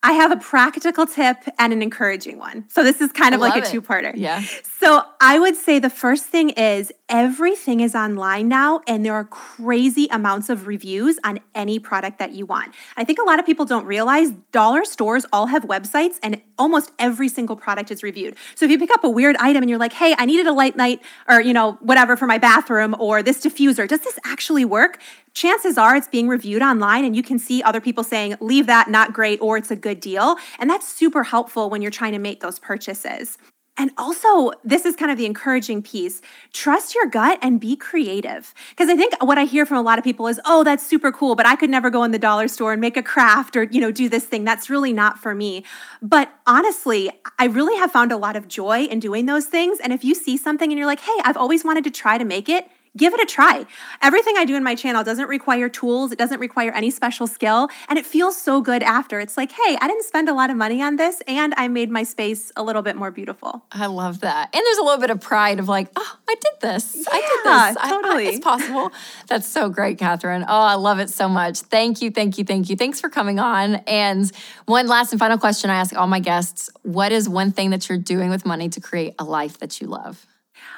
I 0.00 0.12
have 0.12 0.30
a 0.30 0.36
practical 0.36 1.06
tip 1.06 1.38
and 1.58 1.72
an 1.72 1.82
encouraging 1.82 2.38
one. 2.38 2.66
So 2.68 2.84
this 2.84 3.00
is 3.00 3.10
kind 3.10 3.34
of 3.34 3.40
like 3.40 3.60
a 3.60 3.68
two 3.68 3.82
parter. 3.82 4.12
Yeah. 4.14 4.42
So 4.78 5.02
I 5.20 5.40
would 5.40 5.56
say 5.56 5.80
the 5.80 5.90
first 5.90 6.26
thing 6.26 6.50
is 6.50 6.92
everything 7.08 7.80
is 7.80 7.96
online 7.96 8.46
now 8.46 8.80
and 8.86 9.04
there 9.04 9.14
are 9.14 9.24
crazy 9.24 10.06
amounts 10.12 10.50
of 10.50 10.68
reviews 10.68 11.18
on 11.24 11.40
any 11.52 11.80
product 11.80 12.20
that 12.20 12.30
you 12.30 12.46
want. 12.46 12.76
I 12.96 13.02
think 13.02 13.18
a 13.18 13.24
lot 13.24 13.40
of 13.40 13.46
people 13.46 13.64
don't 13.64 13.86
realize 13.86 14.30
dollar 14.52 14.84
stores 14.84 15.26
all 15.32 15.46
have 15.46 15.64
websites 15.64 16.20
and 16.22 16.40
almost 16.58 16.92
every 17.00 17.28
single 17.28 17.56
product 17.56 17.90
is 17.90 18.04
reviewed. 18.04 18.36
So 18.54 18.66
if 18.66 18.70
you 18.70 18.78
pick 18.78 18.92
up 18.92 19.02
a 19.02 19.10
weird 19.10 19.34
item 19.38 19.64
and 19.64 19.70
you're 19.70 19.80
like, 19.80 19.94
"Hey, 19.94 20.14
I 20.16 20.26
needed 20.26 20.46
a 20.46 20.52
light 20.52 20.76
night 20.76 21.02
or, 21.28 21.40
you 21.40 21.52
know, 21.52 21.72
whatever 21.80 22.16
for 22.16 22.26
my 22.26 22.38
bathroom 22.38 22.94
or 23.00 23.20
this 23.20 23.40
diffuser, 23.40 23.88
does 23.88 24.00
this 24.00 24.18
actually 24.24 24.64
work?" 24.64 25.00
Chances 25.34 25.78
are 25.78 25.96
it's 25.96 26.08
being 26.08 26.28
reviewed 26.28 26.62
online 26.62 27.04
and 27.04 27.14
you 27.14 27.22
can 27.22 27.38
see 27.38 27.62
other 27.62 27.80
people 27.80 28.04
saying, 28.04 28.36
leave 28.40 28.66
that, 28.66 28.88
not 28.88 29.12
great, 29.12 29.40
or 29.40 29.56
it's 29.56 29.70
a 29.70 29.76
good 29.76 30.00
deal. 30.00 30.36
And 30.58 30.68
that's 30.68 30.88
super 30.88 31.22
helpful 31.22 31.70
when 31.70 31.82
you're 31.82 31.90
trying 31.90 32.12
to 32.12 32.18
make 32.18 32.40
those 32.40 32.58
purchases. 32.58 33.38
And 33.80 33.92
also, 33.96 34.50
this 34.64 34.84
is 34.84 34.96
kind 34.96 35.12
of 35.12 35.16
the 35.16 35.24
encouraging 35.24 35.82
piece 35.82 36.20
trust 36.52 36.96
your 36.96 37.06
gut 37.06 37.38
and 37.40 37.60
be 37.60 37.76
creative. 37.76 38.52
Because 38.70 38.88
I 38.88 38.96
think 38.96 39.14
what 39.22 39.38
I 39.38 39.44
hear 39.44 39.64
from 39.64 39.76
a 39.76 39.82
lot 39.82 39.98
of 39.98 40.04
people 40.04 40.26
is, 40.26 40.40
oh, 40.44 40.64
that's 40.64 40.84
super 40.84 41.12
cool, 41.12 41.36
but 41.36 41.46
I 41.46 41.54
could 41.54 41.70
never 41.70 41.88
go 41.88 42.02
in 42.02 42.10
the 42.10 42.18
dollar 42.18 42.48
store 42.48 42.72
and 42.72 42.80
make 42.80 42.96
a 42.96 43.02
craft 43.04 43.56
or, 43.56 43.62
you 43.62 43.80
know, 43.80 43.92
do 43.92 44.08
this 44.08 44.24
thing. 44.24 44.42
That's 44.42 44.68
really 44.68 44.92
not 44.92 45.20
for 45.20 45.32
me. 45.32 45.64
But 46.02 46.32
honestly, 46.44 47.08
I 47.38 47.46
really 47.46 47.76
have 47.76 47.92
found 47.92 48.10
a 48.10 48.16
lot 48.16 48.34
of 48.34 48.48
joy 48.48 48.82
in 48.86 48.98
doing 48.98 49.26
those 49.26 49.46
things. 49.46 49.78
And 49.78 49.92
if 49.92 50.04
you 50.04 50.16
see 50.16 50.36
something 50.36 50.68
and 50.72 50.76
you're 50.76 50.88
like, 50.88 51.00
hey, 51.00 51.16
I've 51.22 51.36
always 51.36 51.64
wanted 51.64 51.84
to 51.84 51.90
try 51.92 52.18
to 52.18 52.24
make 52.24 52.48
it, 52.48 52.68
give 52.98 53.14
it 53.14 53.20
a 53.20 53.26
try. 53.26 53.64
Everything 54.02 54.34
I 54.36 54.44
do 54.44 54.56
in 54.56 54.62
my 54.62 54.74
channel 54.74 55.02
doesn't 55.04 55.28
require 55.28 55.68
tools, 55.68 56.12
it 56.12 56.18
doesn't 56.18 56.40
require 56.40 56.72
any 56.72 56.90
special 56.90 57.26
skill, 57.26 57.68
and 57.88 57.98
it 57.98 58.04
feels 58.04 58.36
so 58.36 58.60
good 58.60 58.82
after. 58.82 59.20
It's 59.20 59.36
like, 59.36 59.52
hey, 59.52 59.78
I 59.80 59.86
didn't 59.88 60.04
spend 60.04 60.28
a 60.28 60.34
lot 60.34 60.50
of 60.50 60.56
money 60.56 60.82
on 60.82 60.96
this 60.96 61.22
and 61.26 61.54
I 61.56 61.68
made 61.68 61.90
my 61.90 62.02
space 62.02 62.50
a 62.56 62.62
little 62.62 62.82
bit 62.82 62.96
more 62.96 63.10
beautiful. 63.10 63.64
I 63.72 63.86
love 63.86 64.20
that. 64.20 64.50
And 64.54 64.62
there's 64.64 64.78
a 64.78 64.82
little 64.82 65.00
bit 65.00 65.10
of 65.10 65.20
pride 65.20 65.58
of 65.58 65.68
like, 65.68 65.88
oh, 65.96 66.18
I 66.28 66.34
did 66.34 66.60
this. 66.60 66.96
Yeah, 66.96 67.04
I 67.12 67.20
did 67.20 67.76
this. 67.76 67.90
Totally. 67.90 68.26
I, 68.26 68.28
I, 68.28 68.32
it's 68.32 68.40
possible. 68.40 68.92
That's 69.28 69.46
so 69.46 69.68
great, 69.68 69.98
Kathrine. 69.98 70.44
Oh, 70.48 70.60
I 70.60 70.74
love 70.74 70.98
it 70.98 71.10
so 71.10 71.28
much. 71.28 71.60
Thank 71.60 72.02
you, 72.02 72.10
thank 72.10 72.38
you, 72.38 72.44
thank 72.44 72.68
you. 72.68 72.76
Thanks 72.76 73.00
for 73.00 73.08
coming 73.08 73.38
on. 73.38 73.76
And 73.86 74.30
one 74.66 74.86
last 74.88 75.12
and 75.12 75.20
final 75.20 75.38
question 75.38 75.70
I 75.70 75.76
ask 75.76 75.96
all 75.96 76.06
my 76.06 76.20
guests 76.20 76.70
What 76.82 77.12
is 77.12 77.28
one 77.28 77.52
thing 77.52 77.70
that 77.70 77.88
you're 77.88 77.98
doing 77.98 78.30
with 78.30 78.44
money 78.44 78.68
to 78.70 78.80
create 78.80 79.14
a 79.18 79.24
life 79.24 79.58
that 79.58 79.80
you 79.80 79.86
love? 79.86 80.26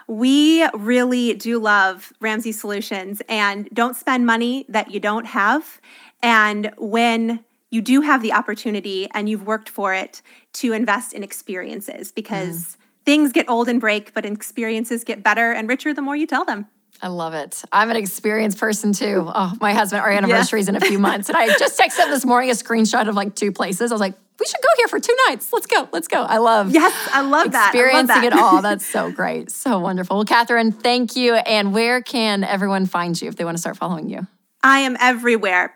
We 0.07 0.67
really 0.75 1.35
do 1.35 1.59
love 1.59 2.13
Ramsey 2.21 2.53
Solutions 2.53 3.23
and 3.29 3.69
don't 3.73 3.97
spend 3.97 4.27
money 4.27 4.65
that 4.69 4.91
you 4.91 5.01
don't 5.01 5.27
have. 5.27 5.81
And 6.23 6.73
when 6.79 7.45
you 7.71 7.81
do 7.81 8.01
have 8.01 8.23
the 8.23 8.33
opportunity 8.33 9.09
and 9.15 9.29
you've 9.29 9.47
worked 9.47 9.69
for 9.69 9.95
it 9.95 10.23
to 10.55 10.73
invest 10.73 11.13
in 11.13 11.23
experiences 11.23 12.13
because 12.13 12.59
mm. 12.59 12.77
things 13.05 13.33
get 13.33 13.49
old 13.49 13.69
and 13.69 13.81
break, 13.81 14.13
but 14.13 14.27
experiences 14.27 15.05
get 15.05 15.23
better 15.23 15.53
and 15.53 15.69
richer 15.69 15.95
the 15.95 16.03
more 16.03 16.17
you 16.17 16.27
tell 16.27 16.45
them. 16.45 16.67
I 17.03 17.09
love 17.09 17.35
it. 17.35 17.63
I'm 17.73 17.91
an 17.91 17.97
experienced 17.97 18.59
person 18.59 18.93
too. 18.93 19.31
Oh, 19.35 19.53
my 19.61 19.73
husband, 19.73 20.03
our 20.03 20.11
anniversary 20.11 20.61
is 20.61 20.69
in 20.69 20.77
a 20.77 20.81
few 20.81 20.99
months. 20.99 21.29
And 21.29 21.37
I 21.37 21.47
just 21.59 21.79
texted 21.79 22.05
him 22.05 22.11
this 22.11 22.27
morning 22.27 22.51
a 22.51 22.55
screenshot 22.55 23.09
of 23.09 23.15
like 23.15 23.35
two 23.35 23.53
places. 23.53 23.91
I 23.91 23.95
was 23.95 24.01
like, 24.01 24.15
we 24.39 24.47
should 24.47 24.61
go 24.63 24.69
here 24.79 24.89
for 24.89 25.01
two 25.01 25.17
nights. 25.29 25.53
Let's 25.53 25.67
go. 25.67 25.89
Let's 25.93 26.09
go. 26.09 26.23
I 26.23 26.39
love 26.39 26.73
Yes, 26.73 26.95
I 27.13 27.21
love 27.23 27.53
that. 27.53 27.75
Experiencing 27.75 28.07
that. 28.07 28.25
it 28.25 28.33
all. 28.33 28.63
That's 28.63 28.85
so 28.87 29.11
great. 29.11 29.51
So 29.51 29.79
wonderful. 29.79 30.17
Well, 30.17 30.25
Kathrine, 30.25 30.73
thank 30.75 31.17
you. 31.17 31.35
And 31.35 31.73
where 31.75 32.01
can 32.03 32.45
everyone 32.45 32.87
find 32.87 33.21
you 33.21 33.29
if 33.29 33.37
they 33.37 33.45
want 33.45 33.57
to 33.57 33.61
start 33.61 33.77
following 33.77 34.09
you? 34.09 34.27
I 34.63 34.81
am 34.81 34.97
everywhere. 35.01 35.75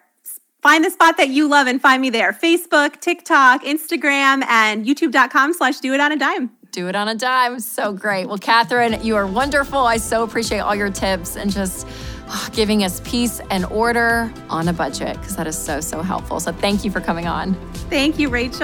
Find 0.63 0.83
the 0.83 0.91
spot 0.91 1.19
that 1.19 1.29
you 1.29 1.47
love 1.47 1.67
and 1.67 1.81
find 1.81 2.01
me 2.01 2.09
there. 2.09 2.33
Facebook, 2.33 3.01
TikTok, 3.01 3.65
Instagram, 3.65 4.43
and 4.49 4.87
youtube.com 4.87 5.53
slash 5.53 5.79
do 5.81 5.93
it 5.93 6.01
on 6.01 6.11
a 6.11 6.17
dime. 6.17 6.51
Do 6.75 6.89
it 6.89 6.97
on 6.97 7.07
a 7.07 7.15
dime. 7.15 7.61
So 7.61 7.93
great. 7.93 8.27
Well, 8.27 8.37
Kathrine, 8.37 9.05
you 9.05 9.15
are 9.15 9.29
wonderful. 9.29 9.79
I 9.79 9.97
so 9.97 10.25
appreciate 10.25 10.59
all 10.59 10.75
your 10.75 10.91
tips 10.91 11.37
and 11.37 11.53
just 11.53 11.87
oh, 12.27 12.49
giving 12.53 12.83
us 12.83 13.01
peace 13.05 13.41
and 13.49 13.65
order 13.67 14.29
on 14.51 14.67
a 14.67 14.73
budget 14.73 15.17
because 15.19 15.37
that 15.37 15.47
is 15.47 15.57
so, 15.57 15.81
so 15.81 16.03
helpful. 16.03 16.41
So 16.41 16.51
thank 16.51 16.85
you 16.85 16.91
for 16.91 17.01
coming 17.01 17.29
on. 17.29 17.55
Thank 17.91 18.19
you, 18.19 18.29
Rachel. 18.29 18.59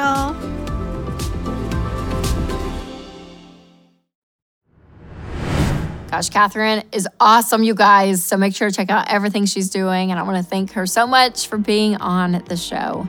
Gosh, 6.10 6.30
Kathrine 6.30 6.82
is 6.90 7.06
awesome, 7.20 7.62
you 7.62 7.76
guys. 7.76 8.24
So 8.24 8.36
make 8.36 8.56
sure 8.56 8.68
to 8.68 8.74
check 8.74 8.90
out 8.90 9.08
everything 9.08 9.46
she's 9.46 9.70
doing. 9.70 10.10
And 10.10 10.18
I 10.18 10.24
want 10.24 10.36
to 10.36 10.42
thank 10.42 10.72
her 10.72 10.84
so 10.84 11.06
much 11.06 11.46
for 11.46 11.58
being 11.58 11.94
on 11.98 12.42
the 12.48 12.56
show. 12.56 13.08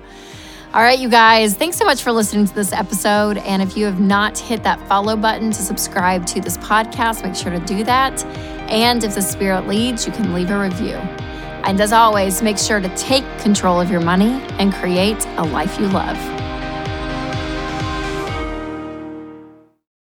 All 0.73 0.81
right, 0.81 0.97
you 0.97 1.09
guys, 1.09 1.53
thanks 1.53 1.75
so 1.75 1.83
much 1.83 2.01
for 2.01 2.13
listening 2.13 2.47
to 2.47 2.55
this 2.55 2.71
episode. 2.71 3.39
And 3.39 3.61
if 3.61 3.75
you 3.75 3.83
have 3.83 3.99
not 3.99 4.37
hit 4.37 4.63
that 4.63 4.79
follow 4.87 5.17
button 5.17 5.51
to 5.51 5.61
subscribe 5.61 6.25
to 6.27 6.39
this 6.39 6.57
podcast, 6.59 7.25
make 7.25 7.35
sure 7.35 7.51
to 7.51 7.59
do 7.65 7.83
that. 7.83 8.23
And 8.71 9.03
if 9.03 9.15
the 9.15 9.21
Spirit 9.21 9.67
leads, 9.67 10.07
you 10.07 10.13
can 10.13 10.33
leave 10.33 10.49
a 10.49 10.57
review. 10.57 10.95
And 11.65 11.81
as 11.81 11.91
always, 11.91 12.41
make 12.41 12.57
sure 12.57 12.79
to 12.79 12.87
take 12.95 13.25
control 13.39 13.81
of 13.81 13.91
your 13.91 13.99
money 13.99 14.31
and 14.59 14.73
create 14.73 15.25
a 15.35 15.43
life 15.43 15.77
you 15.77 15.89
love. 15.89 16.40